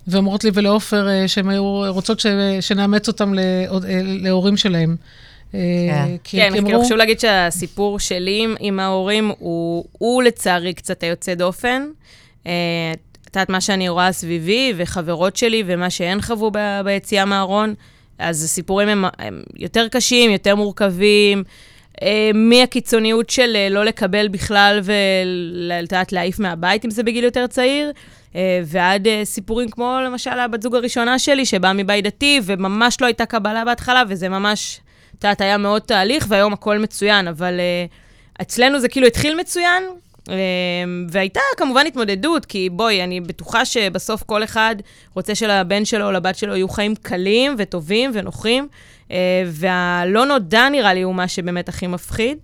[0.07, 2.25] ואומרות לי ולעופר אה, שהן היו רוצות ש...
[2.61, 3.41] שנאמץ אותם לה...
[3.41, 3.67] אה,
[4.03, 4.95] להורים שלהם.
[5.55, 6.15] אה, כן.
[6.23, 11.03] כי- כן, כאילו אמרו- חשוב להגיד שהסיפור שלי עם- עם ההורים הוא, הוא לצערי קצת
[11.03, 11.83] היוצא דופן.
[12.41, 12.47] את
[13.35, 17.73] יודעת, מה שאני רואה סביבי, וחברות שלי, ומה שהן חוו ב- ביציאה מהארון,
[18.19, 21.43] אז הסיפורים הם, הם יותר קשים, יותר מורכבים.
[22.33, 27.91] מהקיצוניות של לא לקבל בכלל ולאת יודעת, להעיף מהבית, אם זה בגיל יותר צעיר,
[28.65, 33.25] ועד אה, סיפורים כמו למשל הבת זוג הראשונה שלי, שבאה מבית דתי, וממש לא הייתה
[33.25, 34.79] קבלה בהתחלה, וזה ממש,
[35.09, 37.85] את יודעת, היה מאוד תהליך, והיום הכל מצוין, אבל אה,
[38.41, 39.83] אצלנו זה כאילו התחיל מצוין,
[40.29, 40.35] אה,
[41.09, 44.75] והייתה כמובן התמודדות, כי בואי, אני בטוחה שבסוף כל אחד
[45.15, 48.67] רוצה שלבן שלו או לבת שלו יהיו חיים קלים וטובים ונוחים,
[49.11, 52.37] אה, והלא נודע נראה לי הוא מה שבאמת הכי מפחיד,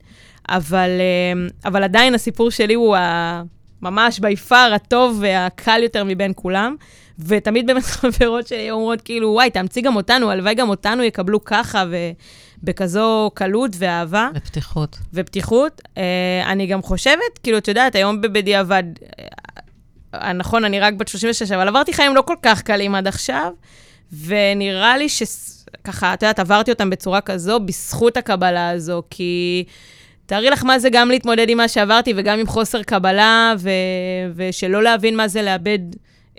[0.50, 3.44] אבל, אה, אבל עדיין הסיפור שלי הוא ה...
[3.82, 6.76] ממש בי פאר הטוב והקל יותר מבין כולם.
[7.20, 11.84] ותמיד באמת חברות שלי אומרות, כאילו, וואי, תאמצי גם אותנו, הלוואי גם אותנו יקבלו ככה,
[12.64, 14.98] ובכזו קלות ואהבה בפתיחות.
[15.14, 15.82] ופתיחות.
[15.98, 18.84] אה, אני גם חושבת, כאילו, את יודעת, היום בדיעבד,
[20.14, 23.52] אה, נכון, אני רק בת 36, אבל עברתי חיים לא כל כך קלים עד עכשיו,
[24.26, 29.64] ונראה לי שככה, את יודעת, עברתי אותם בצורה כזו, בזכות הקבלה הזו, כי...
[30.30, 33.70] תארי לך מה זה גם להתמודד עם מה שעברתי וגם עם חוסר קבלה, ו...
[34.36, 35.80] ושלא להבין מה זה לאבד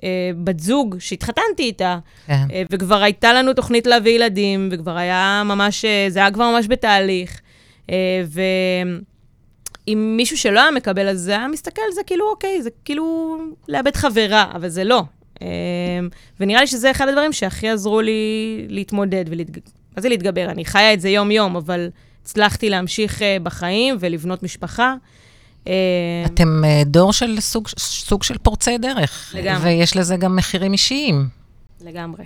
[0.05, 1.99] אה, בת זוג שהתחתנתי איתה.
[2.27, 2.35] כן.
[2.53, 6.67] אה, וכבר הייתה לנו תוכנית להביא ילדים, וכבר היה ממש, אה, זה היה כבר ממש
[6.69, 7.41] בתהליך.
[7.91, 8.23] אה,
[9.87, 13.37] ואם מישהו שלא היה מקבל, אז זה היה מסתכל על זה כאילו, אוקיי, זה כאילו
[13.69, 15.03] לאבד חברה, אבל זה לא.
[15.43, 15.49] אה,
[16.41, 19.59] ונראה לי שזה אחד הדברים שהכי עזרו לי להתמודד ולהתג...
[19.97, 20.45] מה זה להתגבר?
[20.45, 21.89] אני חיה את זה יום-יום, אבל
[22.23, 24.95] הצלחתי להמשיך אה, בחיים ולבנות משפחה.
[25.69, 25.73] אה,
[26.27, 29.35] אתם אה, דור של סוג, סוג של פורצי דרך.
[29.35, 29.71] לגמרי.
[29.71, 31.29] ויש לזה גם מחירים אישיים.
[31.81, 32.25] לגמרי.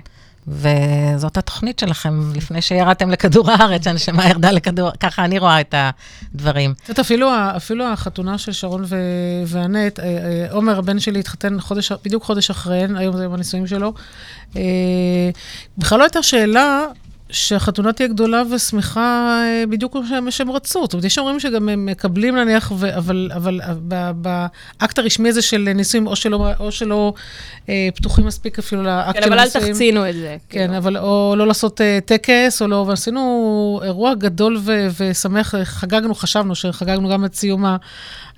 [0.49, 6.73] וזאת התוכנית שלכם, לפני שירדתם לכדור הארץ, שהנשמה ירדה לכדור, ככה אני רואה את הדברים.
[6.73, 8.97] את יודעת, אפילו, אפילו החתונה של שרון ו-
[9.47, 10.01] ואנט,
[10.51, 13.93] עומר, הבן שלי, התחתן חודש, בדיוק חודש אחריהן, היום זה יום הנישואים שלו.
[15.79, 16.85] בכלל לא הייתה שאלה
[17.31, 19.01] שהחתונה תהיה גדולה ושמחה
[19.45, 20.81] אה, בדיוק כמו שהם, שהם רצו.
[20.83, 24.11] זאת אומרת, יש אומרים שגם הם מקבלים נניח, ו- אבל, אבל ב-
[24.81, 27.15] באקט הרשמי הזה של נישואים, או שלא, או שלא
[27.69, 29.73] אה, פתוחים מספיק אפילו לאקט כן, של אבל אל נישואים.
[29.73, 30.37] תחצינו את זה.
[30.49, 30.77] כן, כאילו.
[30.77, 33.21] אבל או לא לעשות uh, טקס, או לא, ועשינו
[33.85, 37.77] אירוע גדול ו- ושמח, חגגנו, חשבנו שחגגנו גם את סיום ה-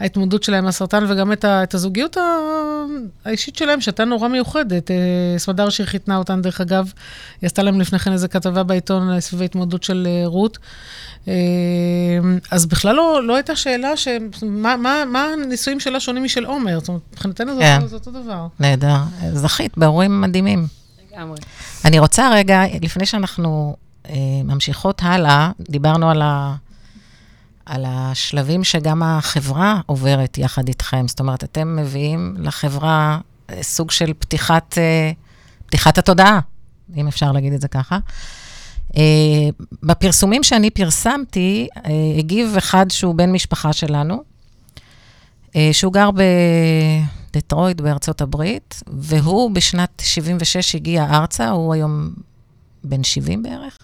[0.00, 2.20] ההתמודדות שלהם מהסרטן, וגם את, ה- את הזוגיות ה-
[3.24, 4.90] האישית שלהם, שהייתה נורא מיוחדת.
[4.90, 4.92] Uh,
[5.38, 6.92] סמדר שיר חיתנה אותן, דרך אגב,
[7.42, 10.58] היא עשתה להם לפני כן איזו כתבה בעיתון אה, סביב ההתמודדות של uh, רות.
[11.24, 11.28] Uh,
[12.50, 14.08] אז בכלל לא, לא הייתה שאלה ש...
[14.42, 16.78] מה, מה, מה הנישואים שלה שונים משל עומר?
[16.78, 17.76] זאת אומרת, מבחינתנו זה, כן.
[17.76, 18.46] אותו- זה אותו דבר.
[18.60, 18.96] נהדר.
[19.32, 20.66] זכית בהורים מדהימים.
[21.12, 21.38] לגמרי.
[21.84, 23.76] אני רוצה רגע, לפני שאנחנו
[24.08, 26.54] אה, ממשיכות הלאה, דיברנו על, ה,
[27.66, 31.08] על השלבים שגם החברה עוברת יחד איתכם.
[31.08, 33.18] זאת אומרת, אתם מביאים לחברה
[33.50, 35.12] אה, סוג של פתיחת, אה,
[35.66, 36.40] פתיחת התודעה,
[36.96, 37.98] אם אפשר להגיד את זה ככה.
[38.96, 39.02] אה,
[39.82, 41.68] בפרסומים שאני פרסמתי,
[42.18, 44.22] הגיב אחד שהוא בן משפחה שלנו,
[45.72, 46.10] שהוא גר
[47.32, 52.10] בדטרויט בארצות הברית, והוא בשנת 76 הגיע ארצה, הוא היום
[52.84, 53.78] בן 70 בערך.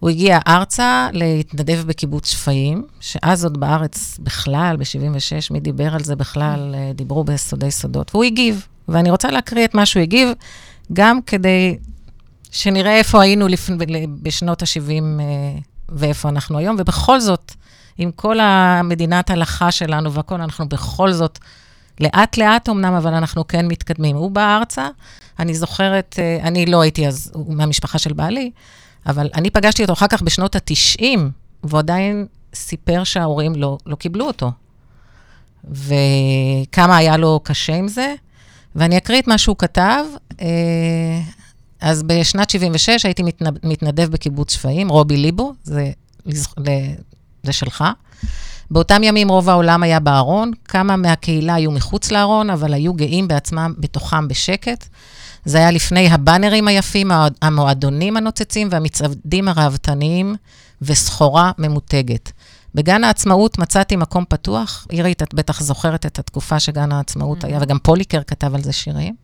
[0.00, 6.16] הוא הגיע ארצה להתנדב בקיבוץ שפיים, שאז עוד בארץ בכלל, ב-76, מי דיבר על זה
[6.16, 8.66] בכלל, אה, דיברו בסודי סודות, והוא הגיב.
[8.88, 10.28] ואני רוצה להקריא את מה שהוא הגיב,
[10.92, 11.76] גם כדי
[12.50, 13.70] שנראה איפה היינו לפ...
[14.22, 15.20] בשנות ה-70
[15.88, 17.52] ואיפה אנחנו היום, ובכל זאת,
[17.98, 21.38] עם כל המדינת הלכה שלנו והכול, אנחנו בכל זאת,
[22.00, 24.16] לאט-לאט אמנם, אבל אנחנו כן מתקדמים.
[24.16, 24.88] הוא בא ארצה,
[25.38, 28.50] אני זוכרת, אה, אני לא הייתי אז, הוא מהמשפחה של בעלי,
[29.06, 31.04] אבל אני פגשתי אותו אחר כך בשנות ה-90,
[31.64, 34.50] והוא עדיין סיפר שההורים לא, לא קיבלו אותו.
[35.70, 38.14] וכמה היה לו קשה עם זה.
[38.76, 40.04] ואני אקריא את מה שהוא כתב.
[40.40, 40.46] אה,
[41.80, 45.90] אז בשנת 76 הייתי מתנד- מתנדב בקיבוץ שפיים, רובי ליבו, זה,
[47.42, 47.84] זה שלך.
[48.70, 53.74] באותם ימים רוב העולם היה בארון, כמה מהקהילה היו מחוץ לארון, אבל היו גאים בעצמם,
[53.78, 54.88] בתוכם בשקט.
[55.44, 60.34] זה היה לפני הבאנרים היפים, המועד- המועדונים הנוצצים והמצעדים הראוותניים
[60.82, 62.32] וסחורה ממותגת.
[62.74, 64.86] בגן העצמאות מצאתי מקום פתוח.
[64.90, 69.14] אירית, את בטח זוכרת את התקופה שגן העצמאות היה, וגם פוליקר כתב על זה שירים.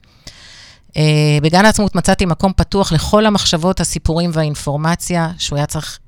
[0.88, 0.98] Uh,
[1.42, 5.98] בגן העצמאות מצאתי מקום פתוח לכל המחשבות, הסיפורים והאינפורמציה שהוא היה צריך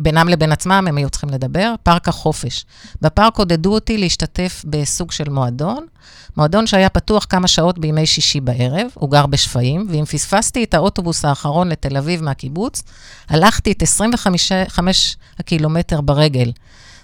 [0.00, 2.64] בינם לבין עצמם, הם היו צריכים לדבר, פארק החופש.
[3.02, 5.86] בפארק עודדו אותי להשתתף בסוג של מועדון,
[6.36, 11.24] מועדון שהיה פתוח כמה שעות בימי שישי בערב, הוא גר בשפיים, ואם פספסתי את האוטובוס
[11.24, 12.82] האחרון לתל אביב מהקיבוץ,
[13.28, 16.52] הלכתי את 25 הקילומטר ברגל.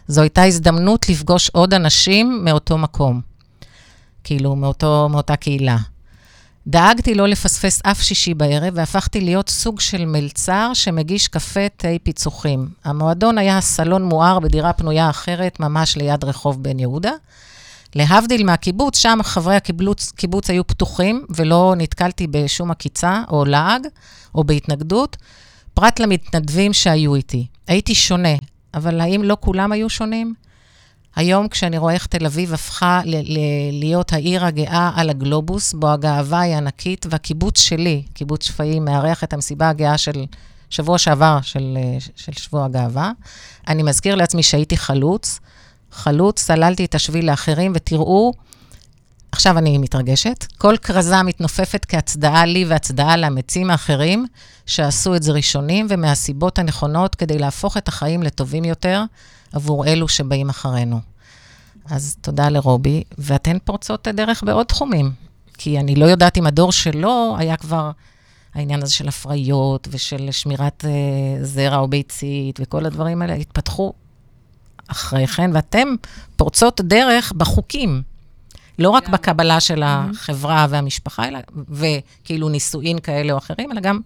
[0.06, 3.20] זו הייתה הזדמנות לפגוש עוד אנשים מאותו מקום,
[4.24, 5.76] כאילו, מאותו, מאותה קהילה.
[6.66, 12.68] דאגתי לא לפספס אף שישי בערב, והפכתי להיות סוג של מלצר שמגיש קפה, תה, פיצוחים.
[12.84, 17.12] המועדון היה סלון מואר בדירה פנויה אחרת, ממש ליד רחוב בן יהודה.
[17.94, 23.86] להבדיל מהקיבוץ, שם חברי הקיבוץ קיבוץ היו פתוחים, ולא נתקלתי בשום עקיצה או לעג
[24.34, 25.16] או בהתנגדות,
[25.74, 27.46] פרט למתנדבים שהיו איתי.
[27.68, 28.34] הייתי שונה,
[28.74, 30.34] אבל האם לא כולם היו שונים?
[31.16, 35.90] היום, כשאני רואה איך תל אביב הפכה ל- ל- להיות העיר הגאה על הגלובוס, בו
[35.90, 40.24] הגאווה היא ענקית, והקיבוץ שלי, קיבוץ שפיים, מארח את המסיבה הגאה של
[40.70, 41.78] שבוע שעבר, של,
[42.16, 43.12] של שבוע הגאווה,
[43.68, 45.40] אני מזכיר לעצמי שהייתי חלוץ.
[45.92, 48.32] חלוץ, סללתי את השביל לאחרים, ותראו,
[49.32, 54.26] עכשיו אני מתרגשת, כל כרזה מתנופפת כהצדעה לי והצדעה לאמצים האחרים,
[54.66, 59.04] שעשו את זה ראשונים ומהסיבות הנכונות כדי להפוך את החיים לטובים יותר
[59.52, 61.00] עבור אלו שבאים אחרינו.
[61.90, 65.12] אז תודה לרובי, ואתן פורצות הדרך בעוד תחומים.
[65.58, 67.90] כי אני לא יודעת אם הדור שלו היה כבר
[68.54, 73.92] העניין הזה של הפריות ושל שמירת uh, זרע או ביצית וכל הדברים האלה, התפתחו
[74.88, 75.88] אחרי כן, ואתם
[76.36, 78.02] פורצות דרך בחוקים.
[78.78, 84.00] לא רק בקבלה של החברה והמשפחה, אלא, וכאילו נישואין כאלה או אחרים, אלא גם,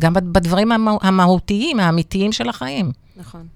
[0.00, 2.92] גם בדברים המה, המהותיים, האמיתיים של החיים.
[3.16, 3.46] נכון.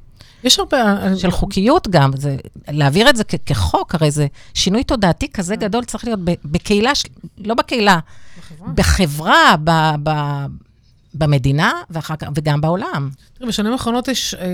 [0.44, 0.76] יש הרבה...
[1.16, 2.36] של חוקיות גם, זה,
[2.68, 6.90] להעביר את זה כ- כחוק, הרי זה שינוי תודעתי כזה גדול צריך להיות ב- בקהילה,
[7.38, 7.98] לא בקהילה,
[8.74, 10.46] בחברה, ב- ב-
[11.14, 13.10] במדינה, ואחר כך, וגם בעולם.
[13.38, 14.46] תראי, בשנים האחרונות יש אה,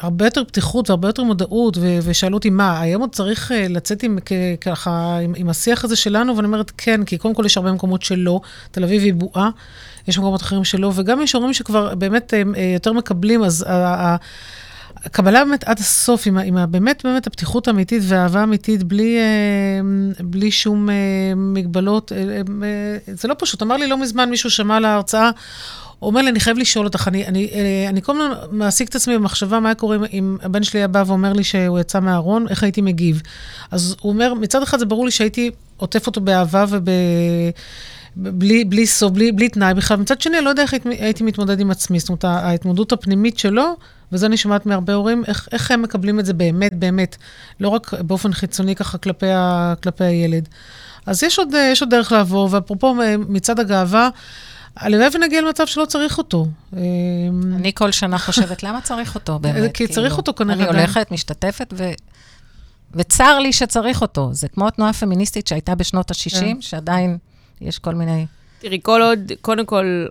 [0.00, 4.02] הרבה יותר פתיחות והרבה יותר מודעות, ו- ושאלו אותי, מה, היום עוד צריך אה, לצאת
[4.02, 6.36] עם, כ- ככה, עם, עם השיח הזה שלנו?
[6.36, 8.40] ואני אומרת, כן, כי קודם כל יש הרבה מקומות שלא,
[8.70, 9.50] תל אביב היא בועה,
[10.08, 13.72] יש מקומות אחרים שלא, וגם יש הורים שכבר באמת אה, אה, יותר מקבלים, אז ה-
[13.72, 14.16] ה-
[15.04, 19.80] הקבלה באמת עד הסוף, עם, עם באמת באמת הפתיחות האמיתית והאהבה האמיתית, בלי, אה,
[20.20, 20.94] בלי שום אה,
[21.36, 22.40] מגבלות, אה,
[23.06, 23.62] זה לא פשוט.
[23.62, 25.30] אמר לי לא מזמן, מישהו שמע על ההרצאה,
[25.98, 27.50] הוא אומר לי, אני חייב לשאול אותך, אני, אני,
[27.88, 31.32] אני כל הזמן מעסיק את עצמי במחשבה, מה קורה אם, הבן שלי היה בא ואומר
[31.32, 33.22] לי שהוא יצא מהארון, איך הייתי מגיב.
[33.70, 36.88] אז הוא אומר, מצד אחד זה ברור לי שהייתי עוטף אותו באהבה וב...
[38.16, 39.96] בלי, בלי סוף, בלי, בלי תנאי בכלל.
[39.96, 42.00] מצד שני, אני לא יודע איך הייתי מתמודד עם עצמי.
[42.00, 43.76] זאת אומרת, ההתמודדות הפנימית שלו,
[44.12, 47.16] וזה אני שומעת מהרבה הורים, איך, איך הם מקבלים את זה באמת, באמת.
[47.60, 50.48] לא רק באופן חיצוני ככה כלפי, ה, כלפי הילד.
[51.06, 52.94] אז יש עוד, יש עוד דרך לעבור, ואפרופו
[53.28, 54.08] מצד הגאווה,
[54.76, 56.46] הלוואי ונגיע למצב שלא צריך אותו.
[56.72, 59.74] אני כל שנה חושבת, למה צריך אותו באמת?
[59.74, 60.54] כי צריך אותו כנראה.
[60.54, 61.90] אני הולכת, משתתפת, ו...
[62.94, 64.28] וצר לי שצריך אותו.
[64.32, 67.18] זה כמו התנועה הפמיניסטית שהייתה בשנות ה-60, שעדיין
[67.60, 68.26] יש כל מיני...
[68.58, 70.06] תראי, כל עוד, קודם כל,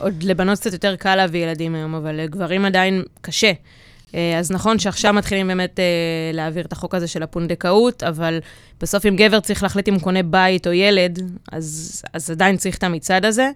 [0.00, 3.52] עוד לבנות קצת יותר קל להביא ילדים היום, אבל לגברים עדיין קשה.
[4.38, 5.80] אז נכון שעכשיו מתחילים באמת
[6.32, 8.38] להעביר את החוק הזה של הפונדקאות, אבל
[8.80, 11.18] בסוף אם גבר צריך להחליט אם הוא קונה בית או ילד,
[11.52, 13.50] אז, אז עדיין צריך את המצעד הזה.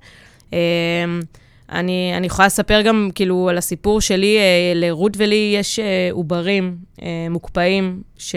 [1.73, 4.39] אני, אני יכולה לספר גם, כאילו, על הסיפור שלי,
[4.75, 6.77] לרות ולי יש עוברים
[7.31, 8.35] מוקפאים ש,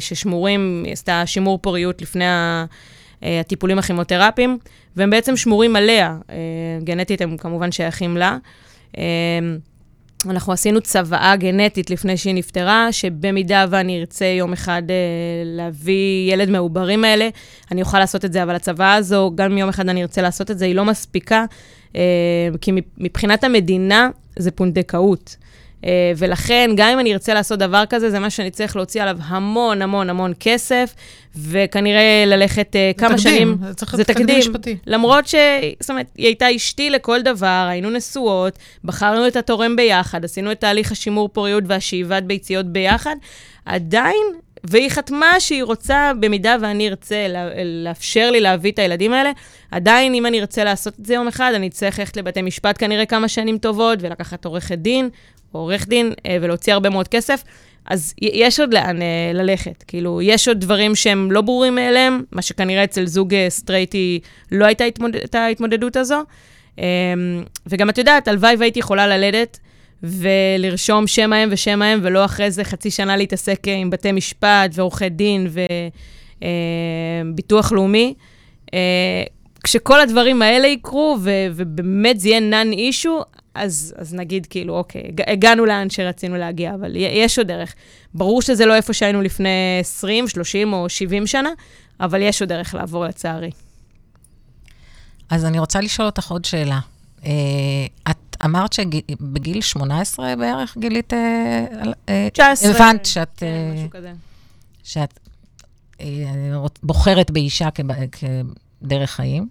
[0.00, 2.24] ששמורים, היא עשתה שימור פוריות לפני
[3.22, 4.58] הטיפולים הכימותרפיים,
[4.96, 6.16] והם בעצם שמורים עליה.
[6.84, 8.36] גנטית הם כמובן שייכים לה.
[10.30, 14.96] אנחנו עשינו צוואה גנטית לפני שהיא נפטרה, שבמידה ואני ארצה יום אחד אה,
[15.44, 17.28] להביא ילד מהעוברים האלה,
[17.72, 20.50] אני אוכל לעשות את זה, אבל הצוואה הזו, גם אם יום אחד אני ארצה לעשות
[20.50, 21.44] את זה, היא לא מספיקה,
[21.96, 22.00] אה,
[22.60, 25.36] כי מבחינת המדינה זה פונדקאות.
[25.86, 29.16] אה, ולכן, גם אם אני ארצה לעשות דבר כזה, זה מה שאני צריך להוציא עליו
[29.22, 30.94] המון המון המון כסף,
[31.36, 33.56] וכנראה ללכת uh, כמה תקדים, שנים...
[33.68, 34.76] זה צריך להיות תקדים משפטי.
[34.86, 35.34] למרות ש...
[35.80, 40.60] זאת אומרת, היא הייתה אשתי לכל דבר, היינו נשואות, בחרנו את התורם ביחד, עשינו את
[40.60, 43.16] תהליך השימור פוריות והשאיבת ביציות ביחד,
[43.64, 44.26] עדיין,
[44.64, 47.48] והיא חתמה שהיא רוצה, במידה ואני ארצה לה,
[47.84, 49.30] לאפשר לי להביא את הילדים האלה,
[49.70, 53.06] עדיין, אם אני ארצה לעשות את זה יום אחד, אני צריך ללכת לבתי משפט כנראה
[53.06, 55.08] כמה שנים טובות, ולקחת עורכת דין,
[55.54, 57.42] או עורך דין, ולהוציא הרבה מאוד כסף.
[57.86, 59.02] אז יש עוד לאן uh,
[59.34, 59.84] ללכת.
[59.86, 64.20] כאילו, יש עוד דברים שהם לא ברורים מאליהם, מה שכנראה אצל זוג סטרייטי
[64.52, 66.22] לא הייתה התמודד, את ההתמודדות הזו.
[66.76, 66.80] Um,
[67.66, 69.58] וגם את יודעת, הלוואי והייתי יכולה ללדת
[70.02, 75.08] ולרשום שם האם ושם האם, ולא אחרי זה חצי שנה להתעסק עם בתי משפט ועורכי
[75.08, 75.48] דין
[77.24, 78.14] וביטוח uh, לאומי.
[78.66, 78.70] Uh,
[79.64, 83.22] כשכל הדברים האלה יקרו, ו, ובאמת זה יהיה נאן אישו,
[83.54, 87.74] אז, אז נגיד כאילו, אוקיי, הגענו לאן שרצינו להגיע, אבל יש עוד דרך.
[88.14, 91.50] ברור שזה לא איפה שהיינו לפני 20, 30 או 70 שנה,
[92.00, 93.50] אבל יש עוד דרך לעבור לצערי.
[95.30, 96.78] אז אני רוצה לשאול אותך עוד שאלה.
[97.20, 97.26] Uh,
[98.10, 101.12] את אמרת שבגיל 18 בערך גילית...
[101.12, 101.16] Uh,
[102.32, 102.70] 19.
[102.70, 103.28] הבנת שאת...
[103.36, 104.12] כן, uh, משהו כזה.
[104.82, 105.18] שאת
[106.82, 107.68] בוחרת באישה
[108.82, 109.48] כדרך חיים,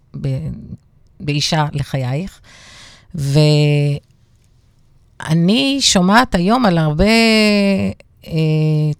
[1.19, 2.41] באישה לחייך.
[3.15, 3.67] ואני
[5.79, 7.05] שומעת היום על הרבה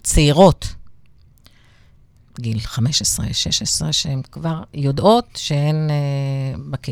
[0.02, 0.74] צעירות,
[2.40, 5.90] גיל 15, 16, שהן כבר יודעות שהן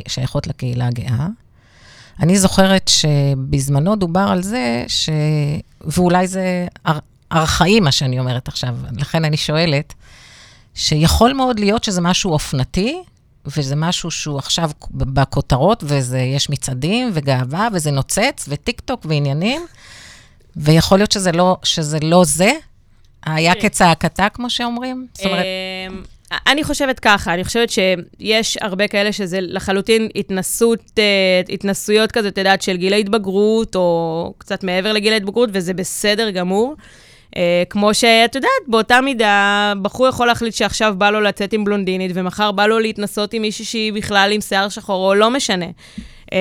[0.08, 1.26] שייכות לקהילה הגאה.
[2.20, 5.10] אני זוכרת שבזמנו דובר על זה, ש...
[5.80, 6.98] ואולי זה אר...
[7.32, 9.94] ארכאי מה שאני אומרת עכשיו, לכן אני שואלת,
[10.74, 13.02] שיכול מאוד להיות שזה משהו אופנתי,
[13.46, 19.66] וזה משהו שהוא עכשיו בכותרות, ויש מצעדים וגאווה, וזה נוצץ, וטיק טוק ועניינים,
[20.56, 22.52] ויכול להיות שזה לא, שזה לא זה,
[23.26, 23.60] היה כן.
[23.60, 25.06] כצעקתה, כמו שאומרים?
[25.14, 25.44] זאת אומרת...
[26.46, 32.38] אני חושבת ככה, אני חושבת שיש הרבה כאלה שזה לחלוטין התנסות, אה, התנסויות כזה, את
[32.38, 36.74] יודעת, של גיל ההתבגרות, או קצת מעבר לגיל ההתבגרות, וזה בסדר גמור.
[37.34, 37.36] Uh,
[37.70, 42.52] כמו שאת יודעת, באותה מידה, בחור יכול להחליט שעכשיו בא לו לצאת עם בלונדינית, ומחר
[42.52, 45.66] בא לו להתנסות עם מישהי שהיא בכלל עם שיער שחור, או לא משנה.
[46.26, 46.34] Uh,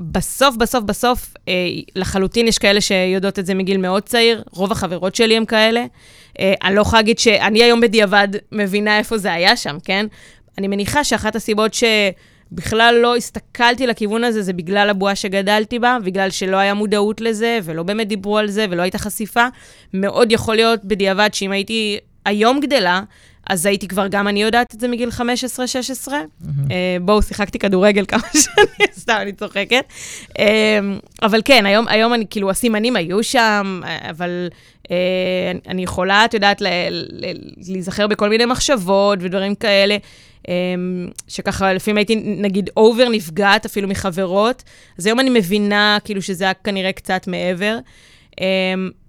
[0.00, 1.48] בסוף, בסוף, בסוף, uh,
[1.96, 5.84] לחלוטין יש כאלה שיודעות את זה מגיל מאוד צעיר, רוב החברות שלי הם כאלה.
[6.38, 10.06] אני לא יכולה להגיד שאני היום בדיעבד מבינה איפה זה היה שם, כן?
[10.58, 11.84] אני מניחה שאחת הסיבות ש...
[12.52, 17.58] בכלל לא הסתכלתי לכיוון הזה, זה בגלל הבועה שגדלתי בה, בגלל שלא היה מודעות לזה,
[17.62, 19.46] ולא באמת דיברו על זה, ולא הייתה חשיפה.
[19.94, 23.02] מאוד יכול להיות בדיעבד שאם הייתי היום גדלה,
[23.50, 25.20] אז הייתי כבר, גם אני יודעת את זה מגיל 15-16.
[25.20, 26.46] Mm-hmm.
[26.46, 26.70] Uh,
[27.02, 29.84] בואו, שיחקתי כדורגל כמה שנים, סתם, אני צוחקת.
[30.28, 30.34] Uh,
[31.22, 33.80] אבל כן, היום, היום אני, כאילו, הסימנים היו שם,
[34.10, 34.48] אבל
[34.82, 34.88] uh,
[35.68, 36.62] אני יכולה, את יודעת,
[37.68, 39.96] להיזכר בכל מיני מחשבות ודברים כאלה.
[41.28, 44.62] שככה לפעמים הייתי, נגיד, אובר נפגעת אפילו מחברות,
[44.98, 47.78] אז היום אני מבינה כאילו שזה היה כנראה קצת מעבר.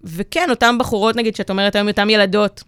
[0.03, 2.63] וכן, אותן בחורות, נגיד, שאת אומרת היום, אותן ילדות,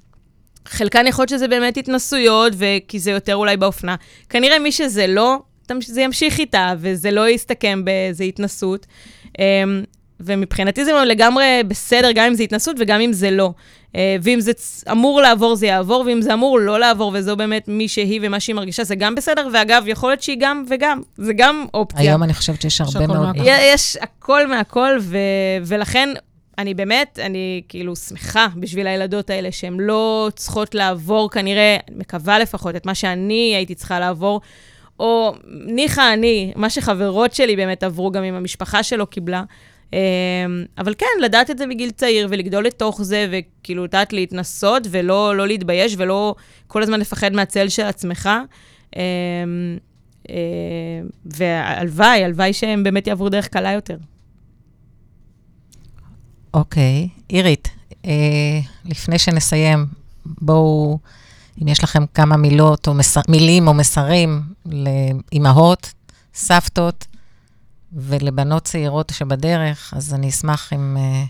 [0.70, 3.96] חלקן יכול להיות שזה באמת התנסויות, וכי זה יותר אולי באופנה.
[4.30, 5.40] כנראה מי שזה לא,
[5.86, 8.86] זה ימשיך איתה, וזה לא יסתכם באיזו התנסות.
[9.40, 9.84] אמ,
[10.20, 13.52] ומבחינתי זה לגמרי בסדר, גם אם זה התנסות וגם אם זה לא.
[13.96, 14.52] אה, ואם זה
[14.92, 18.56] אמור לעבור, זה יעבור, ואם זה אמור לא לעבור, וזו באמת מי שהיא ומה שהיא
[18.56, 22.02] מרגישה, זה גם בסדר, ואגב, יכול להיות שהיא גם וגם, זה גם אופציה.
[22.02, 23.36] היום אני חושבת שיש הרבה מאוד...
[23.46, 25.18] יש הכל מהכל, ו...
[25.66, 26.10] ולכן
[26.58, 32.76] אני באמת, אני כאילו שמחה בשביל הילדות האלה, שהן לא צריכות לעבור, כנראה, מקווה לפחות,
[32.76, 34.42] את מה שאני הייתי צריכה לעבור.
[35.00, 35.34] או
[35.66, 39.44] ניחא אני, מה שחברות שלי באמת עברו, גם אם המשפחה שלו קיבלה.
[39.94, 40.00] אמ,
[40.78, 45.48] אבל כן, לדעת את זה מגיל צעיר ולגדול לתוך זה, וכאילו, לדעת להתנסות ולא לא
[45.48, 46.36] להתבייש ולא
[46.68, 48.30] כל הזמן לפחד מהצל של עצמך.
[48.96, 49.02] אמ,
[50.30, 50.36] אה,
[51.26, 53.98] והלוואי, הלוואי שהם באמת יעברו דרך קלה יותר.
[56.54, 57.10] אוקיי.
[57.12, 57.22] Okay.
[57.28, 57.70] עירית,
[58.06, 59.86] אה, לפני שנסיים,
[60.26, 61.00] בואו,
[61.62, 65.94] אם יש לכם כמה מילות או מסר, מילים או מסרים לאימהות,
[66.34, 67.06] סבתות,
[67.94, 70.98] ולבנות צעירות שבדרך, אז אני אשמח אם...
[70.98, 71.24] אה,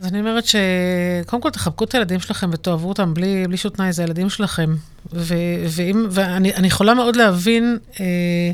[0.00, 3.92] אז אני אומרת שקודם כל תחבקו את הילדים שלכם ותאהבו אותם בלי, בלי שום תנאי,
[3.92, 4.74] זה הילדים שלכם.
[5.12, 5.34] ו,
[5.68, 8.50] ואם, ואני יכולה מאוד להבין אה,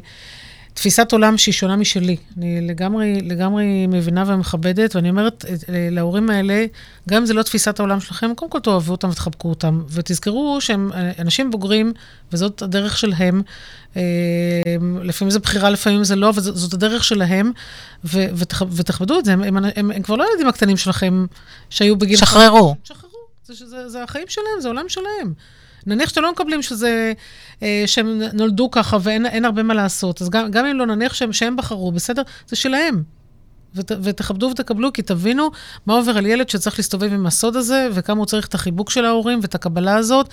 [0.74, 2.16] תפיסת עולם שהיא שונה משלי.
[2.38, 6.66] אני לגמרי, לגמרי מבינה ומכבדת, ואני אומרת אה, להורים האלה,
[7.08, 10.90] גם אם זה לא תפיסת העולם שלכם, קודם כל תאהבו אותם ותחבקו אותם, ותזכרו שהם
[10.92, 11.92] אה, אנשים בוגרים,
[12.32, 13.42] וזאת הדרך שלהם.
[13.96, 14.02] אה,
[15.02, 17.52] לפעמים זה בחירה, לפעמים זה לא, וזאת הדרך שלהם,
[18.04, 18.26] ו-
[18.76, 19.32] ותכבדו את זה.
[19.32, 21.26] הם, הם, הם, הם כבר לא הילדים הקטנים שלכם
[21.70, 22.16] שהיו בגיל...
[22.16, 22.76] שחררו.
[22.84, 23.14] שחררו.
[23.44, 25.32] זה, זה, זה החיים שלהם, זה עולם שלהם.
[25.86, 27.12] נניח שאתם לא מקבלים שזה,
[27.62, 31.32] אה, שהם נולדו ככה ואין הרבה מה לעשות, אז גם, גם אם לא נניח שהם,
[31.32, 33.02] שהם בחרו, בסדר, זה שלהם.
[33.74, 35.50] ות, ותכבדו ותקבלו, כי תבינו
[35.86, 39.04] מה עובר על ילד שצריך להסתובב עם הסוד הזה, וכמה הוא צריך את החיבוק של
[39.04, 40.28] ההורים ואת הקבלה הזאת,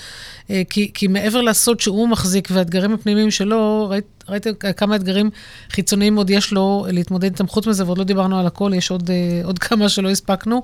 [0.50, 5.30] אה, כי, כי מעבר לסוד שהוא מחזיק והאתגרים הפנימיים שלו, ראית, ראיתם כמה אתגרים
[5.70, 9.10] חיצוניים עוד יש לו להתמודד איתם חוץ מזה, ועוד לא דיברנו על הכל, יש עוד,
[9.10, 10.64] אה, עוד כמה שלא הספקנו.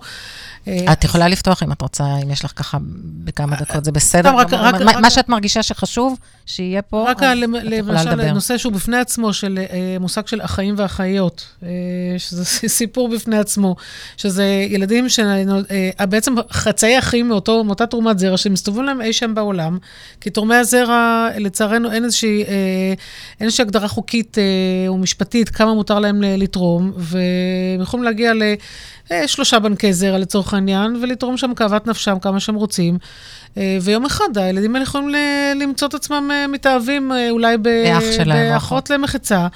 [0.68, 2.78] אה, את יכולה לפתוח אם את רוצה, אם יש לך ככה
[3.24, 4.36] בכמה דקות, זה בסדר.
[4.36, 8.16] רק, רק, מה, רק, מה שאת מרגישה שחשוב שיהיה פה, רק אז את יכולה לדבר.
[8.16, 11.70] למשל, נושא שהוא בפני עצמו, של אה, מושג של החיים והחיות, אה,
[12.18, 12.46] שזה
[12.80, 13.76] סיפור בפני עצמו,
[14.18, 19.78] שזה ילדים שבעצם חצאי אחים מאותו, מאותה תרומת זרע, שמסתובבים להם אי שם בעולם,
[20.22, 22.44] כי תורמי הזרע, לצערנו, אין איזושהי,
[23.40, 24.44] אין איזושהי הגדרה חוקית אה,
[24.88, 28.34] או משפטית כמה מותר להם ל- לתרום, והם יכולים להגיע
[29.12, 32.98] לשלושה בנקי זרע לצורך העניין, ולתרום שם כאוות נפשם כמה שהם רוצים.
[33.58, 35.16] אה, ויום אחד הילדים האלה יכולים
[35.56, 39.48] למצוא את עצמם אה, מתאהבים אה, אולי ב- באח שלהם, באחות למחצה.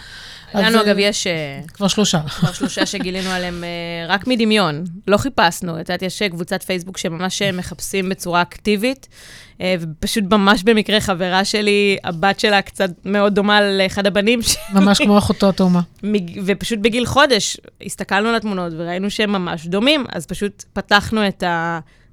[0.56, 2.20] לנו, אה, אגב, יש אה, כבר שלושה.
[2.28, 3.70] כבר שלושה שגילינו עליהם אה,
[4.08, 4.84] רק מדמיון.
[5.08, 5.74] לא חיפשנו.
[5.76, 9.08] את יודעת, יש קבוצת פייסבוק שממש מחפשים בצורה אקטיבית,
[9.80, 15.18] ופשוט ממש במקרה חברה שלי, הבת שלה קצת מאוד דומה לאחד הבנים, ש- ממש כמו
[15.24, 15.82] אחותו התאומה.
[16.46, 21.44] ופשוט בגיל חודש הסתכלנו על התמונות וראינו שהם ממש דומים, אז פשוט פתחנו את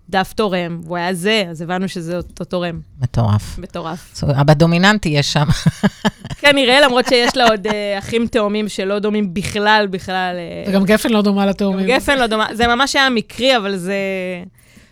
[0.08, 2.80] הדף תורם, והוא היה זה, אז הבנו שזה אותו תורם.
[3.00, 3.58] מטורף.
[3.58, 4.22] מטורף.
[4.40, 5.44] אבא דומיננטי יש שם.
[6.40, 10.36] כנראה, למרות שיש לה עוד אה, אחים תאומים שלא דומים בכלל, בכלל.
[10.38, 11.86] אה, וגם גפן לא דומה לתאומים.
[11.86, 13.96] גפן לא דומה, זה ממש היה מקרי, אבל זה,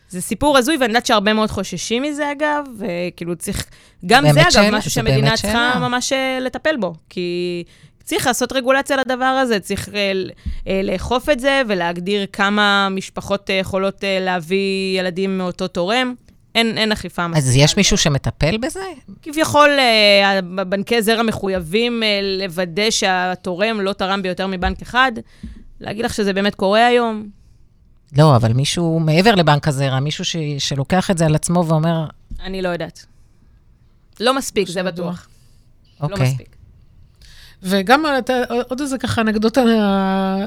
[0.08, 3.64] זה סיפור הזוי, ואני יודעת שהרבה מאוד חוששים מזה, אגב, וכאילו צריך,
[4.06, 5.78] גם זה, אגב, שאלה, משהו שהמדינה צריכה.
[5.80, 7.64] ממש אה, לטפל בו, כי
[8.06, 10.12] צריך לעשות רגולציה לדבר הזה, צריך אה,
[10.68, 16.14] אה, לאכוף את זה ולהגדיר כמה משפחות אה, יכולות אה, להביא ילדים מאותו תורם.
[16.54, 17.44] אין, אין אכיפה מספיק.
[17.44, 18.80] אז יש מישהו שמטפל בזה?
[19.22, 25.12] כביכול, אה, בנקי זרע מחויבים אה, לוודא שהתורם לא תרם ביותר מבנק אחד.
[25.80, 27.28] להגיד לך שזה באמת קורה היום?
[28.18, 30.36] לא, אבל מישהו מעבר לבנק הזרע, מישהו ש...
[30.58, 32.06] שלוקח את זה על עצמו ואומר,
[32.40, 33.06] אני לא יודעת.
[34.20, 34.82] לא מספיק, זה.
[34.82, 35.28] בטוח.
[36.00, 36.30] לא אוקיי.
[36.30, 36.55] מספיק.
[37.62, 38.32] וגם אתה,
[38.68, 40.46] עוד איזה ככה אנקדוטה, אה,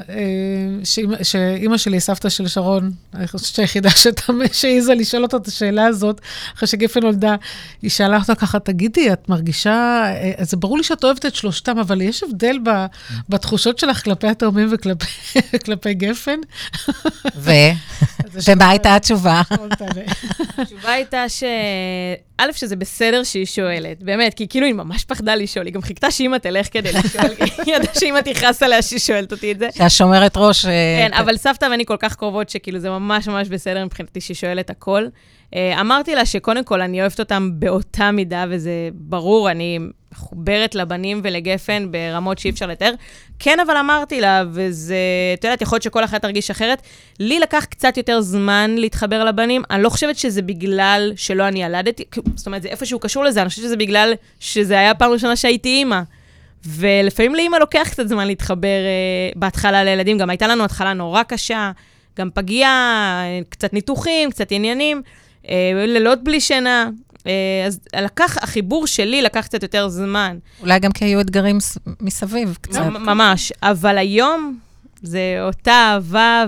[1.23, 6.21] שאימא- שלי, סבתא של שרון, אני חושבת שהיחידה שאתה- שהעיזה לשאול אותה את השאלה הזאת,
[6.55, 7.35] אחרי שגפן נולדה,
[7.81, 9.71] היא שאלה אותה ככה, תגידי, את מרגישה,
[10.05, 12.85] אה, זה ברור לי שאת אוהבת את שלושתם, אבל יש הבדל ב,
[13.29, 15.07] בתחושות שלך כלפי התאומים וכלפי
[15.65, 16.39] כלפי גפן?
[17.35, 17.51] ו...
[18.47, 19.41] ומה הייתה התשובה?
[20.57, 21.43] התשובה הייתה ש...
[22.41, 26.11] א', שזה בסדר שהיא שואלת, באמת, כי כאילו היא ממש פחדה לשאול, היא גם חיכתה
[26.11, 26.91] שאימא תלך כדי
[27.65, 29.69] היא ידעה שאימא תכעס עליה שהיא שואלת אותי את זה.
[29.77, 30.65] שהשומרת ראש...
[30.65, 34.35] אה, כן, אבל סבתא ואני כל כך קרובות, שכאילו זה ממש ממש בסדר מבחינתי שהיא
[34.35, 35.05] שואלת הכל.
[35.55, 39.79] אה, אמרתי לה שקודם כל אני אוהבת אותם באותה מידה, וזה ברור, אני
[40.11, 42.93] מחוברת לבנים ולגפן ברמות שאי אפשר לתאר.
[43.39, 44.95] כן, אבל אמרתי לה, וזה,
[45.33, 46.81] את יודעת, יכול להיות שכל אחת תרגיש אחרת.
[47.19, 49.61] לי לקח קצת יותר זמן להתחבר לבנים.
[49.71, 52.03] אני לא חושבת שזה בגלל שלא אני ילדתי,
[52.35, 55.69] זאת אומרת, זה איפשהו קשור לזה, אני חושבת שזה בגלל שזה היה פעם ראשונה שהייתי
[55.69, 56.01] אימא.
[56.65, 58.91] ולפעמים לאימא לוקח קצת זמן להתחבר אה,
[59.35, 60.17] בהתחלה לילדים.
[60.17, 61.71] גם הייתה לנו התחלה נורא קשה,
[62.19, 62.71] גם פגיעה,
[63.25, 65.01] אה, קצת ניתוחים, קצת עניינים,
[65.49, 65.55] אה,
[65.87, 66.89] לילות בלי שינה.
[67.27, 67.31] אה,
[67.67, 70.37] אז לקח, החיבור שלי לקח קצת יותר זמן.
[70.61, 72.79] אולי גם כי היו אתגרים ס- מסביב קצת.
[72.81, 73.53] ממ- ממש.
[73.63, 74.57] אבל היום
[75.01, 76.45] זה אותה אהבה,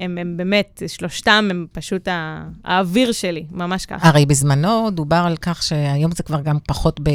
[0.00, 4.08] והם הם באמת, שלושתם הם פשוט ה- האוויר שלי, ממש ככה.
[4.08, 7.10] הרי בזמנו דובר על כך שהיום זה כבר גם פחות ב...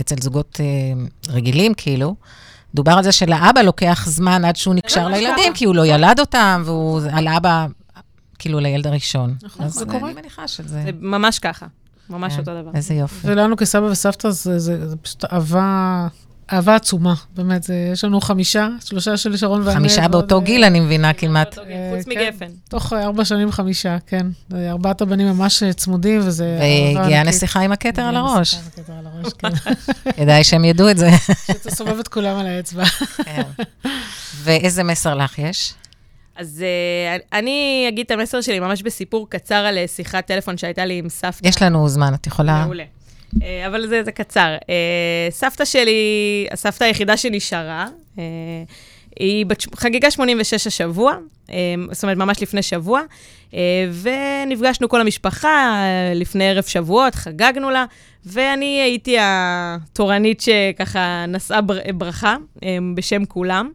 [0.00, 0.64] אצל זוגות אה,
[1.32, 2.14] רגילים, כאילו.
[2.74, 5.52] דובר על זה שלאבא לוקח זמן עד שהוא נקשר ממש לילדים.
[5.54, 7.66] כי הוא לא ילד אותם, והוא על האבא,
[8.38, 9.34] כאילו, לילד הראשון.
[9.42, 10.12] נכון, אז זה אני קורה.
[10.12, 10.82] מניחה שזה...
[10.84, 11.66] זה ממש ככה,
[12.10, 12.70] ממש כן, אותו דבר.
[12.74, 13.26] איזה יופי.
[13.30, 16.06] ולנו כסבא וסבתא זה, זה, זה פשוט אהבה,
[16.52, 17.62] אהבה עצומה, באמת.
[17.62, 19.74] זה, יש לנו חמישה, שלושה של שרון ואני.
[19.74, 21.54] חמישה ועוד, באותו אה, גיל, אני מבינה כמעט.
[21.54, 22.28] חוץ אה, כן.
[22.28, 22.46] מגפן.
[22.68, 24.26] תוך אה, ארבע שנים חמישה, כן.
[24.52, 26.58] ארבעת הבנים ממש צמודים, וזה...
[26.96, 27.22] והגיעה.
[27.22, 28.54] נסיכה עם הכתר על הגיעה הראש.
[28.54, 30.12] נסיכה עם הכתר על הראש, כן.
[30.16, 31.10] כדאי שהם ידעו את זה.
[31.46, 32.84] שתסובב את כולם על האצבע.
[33.24, 33.42] כן.
[34.42, 35.74] ואיזה מסר לך יש?
[36.36, 40.98] אז uh, אני אגיד את המסר שלי ממש בסיפור קצר על שיחת טלפון שהייתה לי
[40.98, 41.48] עם סבתא.
[41.48, 42.64] יש לנו זמן, את יכולה...
[42.64, 42.84] מעולה.
[43.34, 44.56] Uh, אבל זה, זה קצר.
[44.60, 44.64] Uh,
[45.30, 48.20] סבתא שלי, הסבתא היחידה שנשארה, uh,
[49.16, 51.16] היא בת, חגגה 86 השבוע,
[51.92, 53.00] זאת אומרת, ממש לפני שבוע,
[54.02, 55.82] ונפגשנו כל המשפחה
[56.14, 57.84] לפני ערב שבועות, חגגנו לה,
[58.26, 62.36] ואני הייתי התורנית שככה נשאה בר, ברכה
[62.94, 63.70] בשם כולם.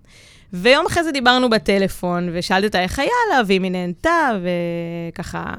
[0.53, 5.53] ויום אחרי זה דיברנו בטלפון, ושאלתי אותה איך היה לה, ואם היא נהנתה, וככה,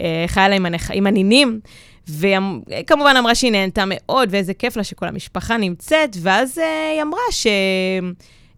[0.00, 0.90] אה, איך היה לה עם, הנכ...
[0.90, 1.60] עם הנינים.
[2.08, 7.20] וכמובן אמרה שהיא נהנתה מאוד, ואיזה כיף לה שכל המשפחה נמצאת, ואז אה, היא אמרה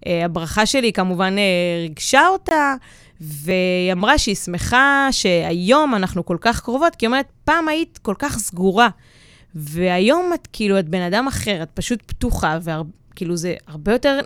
[0.07, 2.75] שהברכה שלי כמובן אה, ריגשה אותה,
[3.21, 8.15] והיא אמרה שהיא שמחה שהיום אנחנו כל כך קרובות, כי היא אומרת, פעם היית כל
[8.19, 8.89] כך סגורה,
[9.55, 14.21] והיום את כאילו, את בן אדם אחר, את פשוט פתוחה, וכאילו זה הרבה יותר,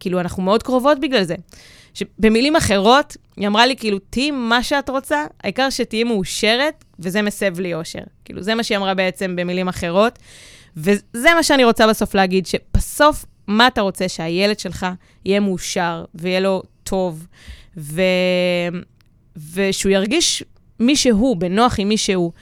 [0.00, 1.34] כאילו, אנחנו מאוד קרובות בגלל זה.
[1.94, 7.60] שבמילים אחרות, היא אמרה לי, כאילו, תהיי מה שאת רוצה, העיקר שתהיי מאושרת, וזה מסב
[7.60, 8.02] לי אושר.
[8.30, 10.18] כאילו, זה מה שהיא אמרה בעצם במילים אחרות.
[10.76, 14.08] וזה מה שאני רוצה בסוף להגיד, שבסוף, מה אתה רוצה?
[14.08, 14.86] שהילד שלך
[15.24, 17.26] יהיה מאושר, ויהיה לו טוב,
[17.76, 18.02] ו...
[19.54, 20.44] ושהוא ירגיש
[20.80, 22.32] מי שהוא, בנוח עם מי שהוא.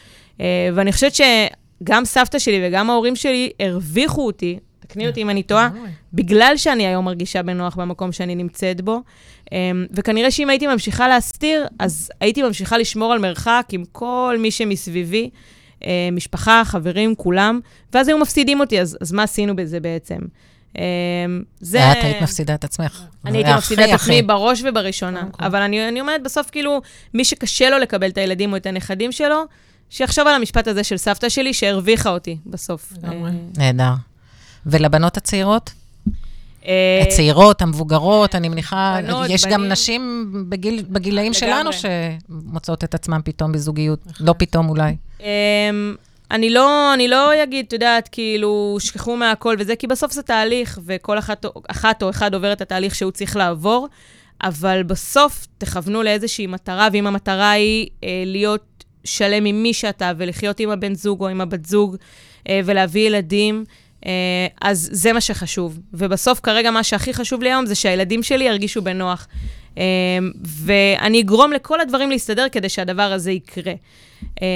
[0.40, 5.42] אה, ואני חושבת שגם סבתא שלי וגם ההורים שלי הרוויחו אותי, תקני אותי אם אני
[5.42, 5.68] טועה,
[6.12, 9.00] בגלל שאני היום מרגישה בנוח במקום שאני נמצאת בו.
[9.52, 14.50] אמ, וכנראה שאם הייתי ממשיכה להסתיר, אז הייתי ממשיכה לשמור על מרחק עם כל מי
[14.50, 15.30] שמסביבי,
[15.84, 17.60] אה, משפחה, חברים, כולם,
[17.92, 20.18] ואז היו מפסידים אותי, אז, אז מה עשינו בזה בעצם?
[20.78, 20.82] אמ,
[21.60, 21.78] זה...
[21.78, 23.02] ואת היית מפסידה את עצמך.
[23.26, 23.90] אני הייתי מפסידה את.
[23.90, 25.24] עצמי בראש ובראשונה.
[25.40, 26.80] אבל אני, אני אומרת, בסוף, כאילו,
[27.14, 29.44] מי שקשה לו לקבל את הילדים או את הנכדים שלו,
[29.90, 32.92] שיחשוב על המשפט הזה של סבתא שלי, שהרוויחה אותי בסוף.
[33.04, 33.10] אה,
[33.56, 33.92] נהדר.
[34.66, 35.70] ולבנות הצעירות?
[36.66, 39.72] אה, הצעירות, המבוגרות, אני מניחה, בנות, יש גם בנים.
[39.72, 41.70] נשים בגיל, בגילאים שלנו.
[41.72, 44.00] שמוצאות את עצמן פתאום בזוגיות.
[44.20, 44.96] לא פתאום אולי.
[45.20, 45.94] אמ,
[46.30, 50.78] אני לא, אני לא אגיד, את יודעת, כאילו, שכחו מהכל וזה, כי בסוף זה תהליך,
[50.86, 53.88] וכל אחת, אחת או אחד עובר את התהליך שהוא צריך לעבור,
[54.42, 60.60] אבל בסוף תכוונו לאיזושהי מטרה, ואם המטרה היא אה, להיות שלם עם מי שאתה, ולחיות
[60.60, 61.96] עם הבן זוג או עם הבת זוג,
[62.48, 63.64] אה, ולהביא ילדים,
[64.06, 65.78] אה, אז זה מה שחשוב.
[65.92, 69.28] ובסוף, כרגע, מה שהכי חשוב לי היום זה שהילדים שלי ירגישו בנוח.
[69.78, 69.84] אה,
[70.44, 73.72] ואני אגרום לכל הדברים להסתדר כדי שהדבר הזה יקרה.
[74.42, 74.46] אה,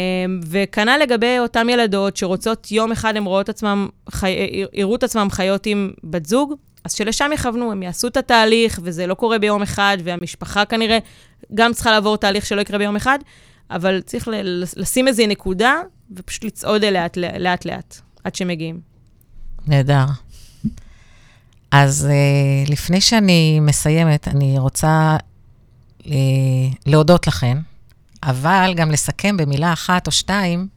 [0.48, 4.30] וכנ"ל לגבי אותן ילדות שרוצות, יום אחד הן רואות עצמם, חי...
[4.72, 6.54] יראו את עצמם חיות עם בת זוג,
[6.84, 10.98] אז שלשם יכוונו, הם יעשו את התהליך, וזה לא קורה ביום אחד, והמשפחה כנראה
[11.54, 13.18] גם צריכה לעבור תהליך שלא יקרה ביום אחד,
[13.70, 15.80] אבל צריך ל- לשים איזו נקודה,
[16.16, 17.06] ופשוט לצעוד אליה
[17.38, 18.80] לאט-לאט, עד שמגיעים.
[19.66, 20.04] נהדר.
[21.72, 25.16] אז uh, לפני שאני מסיימת, אני רוצה
[26.00, 26.04] uh,
[26.86, 27.58] להודות לכן,
[28.22, 30.68] אבל גם לסכם במילה אחת או שתיים,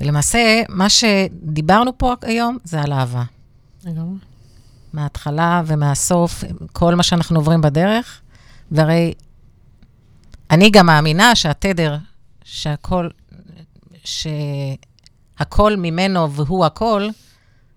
[0.00, 3.22] ולמעשה, מה שדיברנו פה היום זה על אהבה.
[3.84, 4.18] לגמרי.
[4.92, 8.20] מההתחלה ומהסוף, כל מה שאנחנו עוברים בדרך,
[8.70, 9.14] והרי
[10.50, 11.96] אני גם מאמינה שהתדר,
[12.44, 13.08] שהכל,
[14.04, 17.08] שהכל ממנו והוא הכל,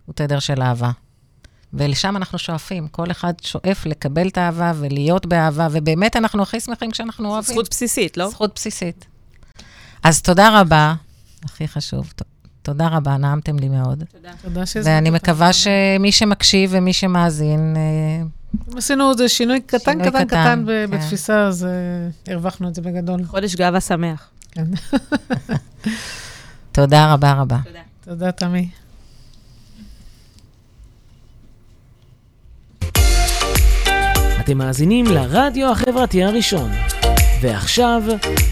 [0.05, 0.91] הוא תדר של אהבה.
[1.73, 2.87] ולשם אנחנו שואפים.
[2.87, 7.55] כל אחד שואף לקבל את האהבה ולהיות באהבה, ובאמת אנחנו הכי שמחים כשאנחנו אוהבים.
[7.55, 8.29] זכות בסיסית, לא?
[8.29, 9.05] זכות בסיסית.
[10.03, 10.93] אז תודה רבה,
[11.45, 12.13] הכי חשוב.
[12.61, 14.03] תודה רבה, נעמתם לי מאוד.
[14.41, 15.15] תודה שהזמנת ואני אותנו.
[15.15, 20.91] מקווה שמי שמקשיב ומי שמאזין, אה, עשינו איזה שינוי קטן, שינוי קטן, קטן, כן.
[20.91, 23.23] בתפיסה, אז אה, הרווחנו את זה בגדול.
[23.25, 24.29] חודש גאווה שמח.
[24.51, 24.65] כן.
[26.71, 27.57] תודה רבה רבה.
[28.03, 28.69] תודה, תמי.
[34.41, 36.71] אתם מאזינים לרדיו החברתי הראשון.
[37.41, 38.03] ועכשיו,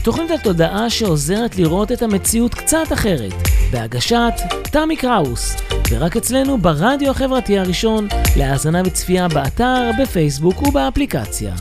[0.03, 3.33] תוכנית התודעה שעוזרת לראות את המציאות קצת אחרת,
[3.71, 4.33] בהגשת
[4.71, 5.55] תמי קראוס,
[5.89, 11.53] ורק אצלנו ברדיו החברתי הראשון, להאזנה וצפייה באתר, בפייסבוק ובאפליקציה.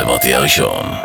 [0.00, 1.00] החברתי הראשון.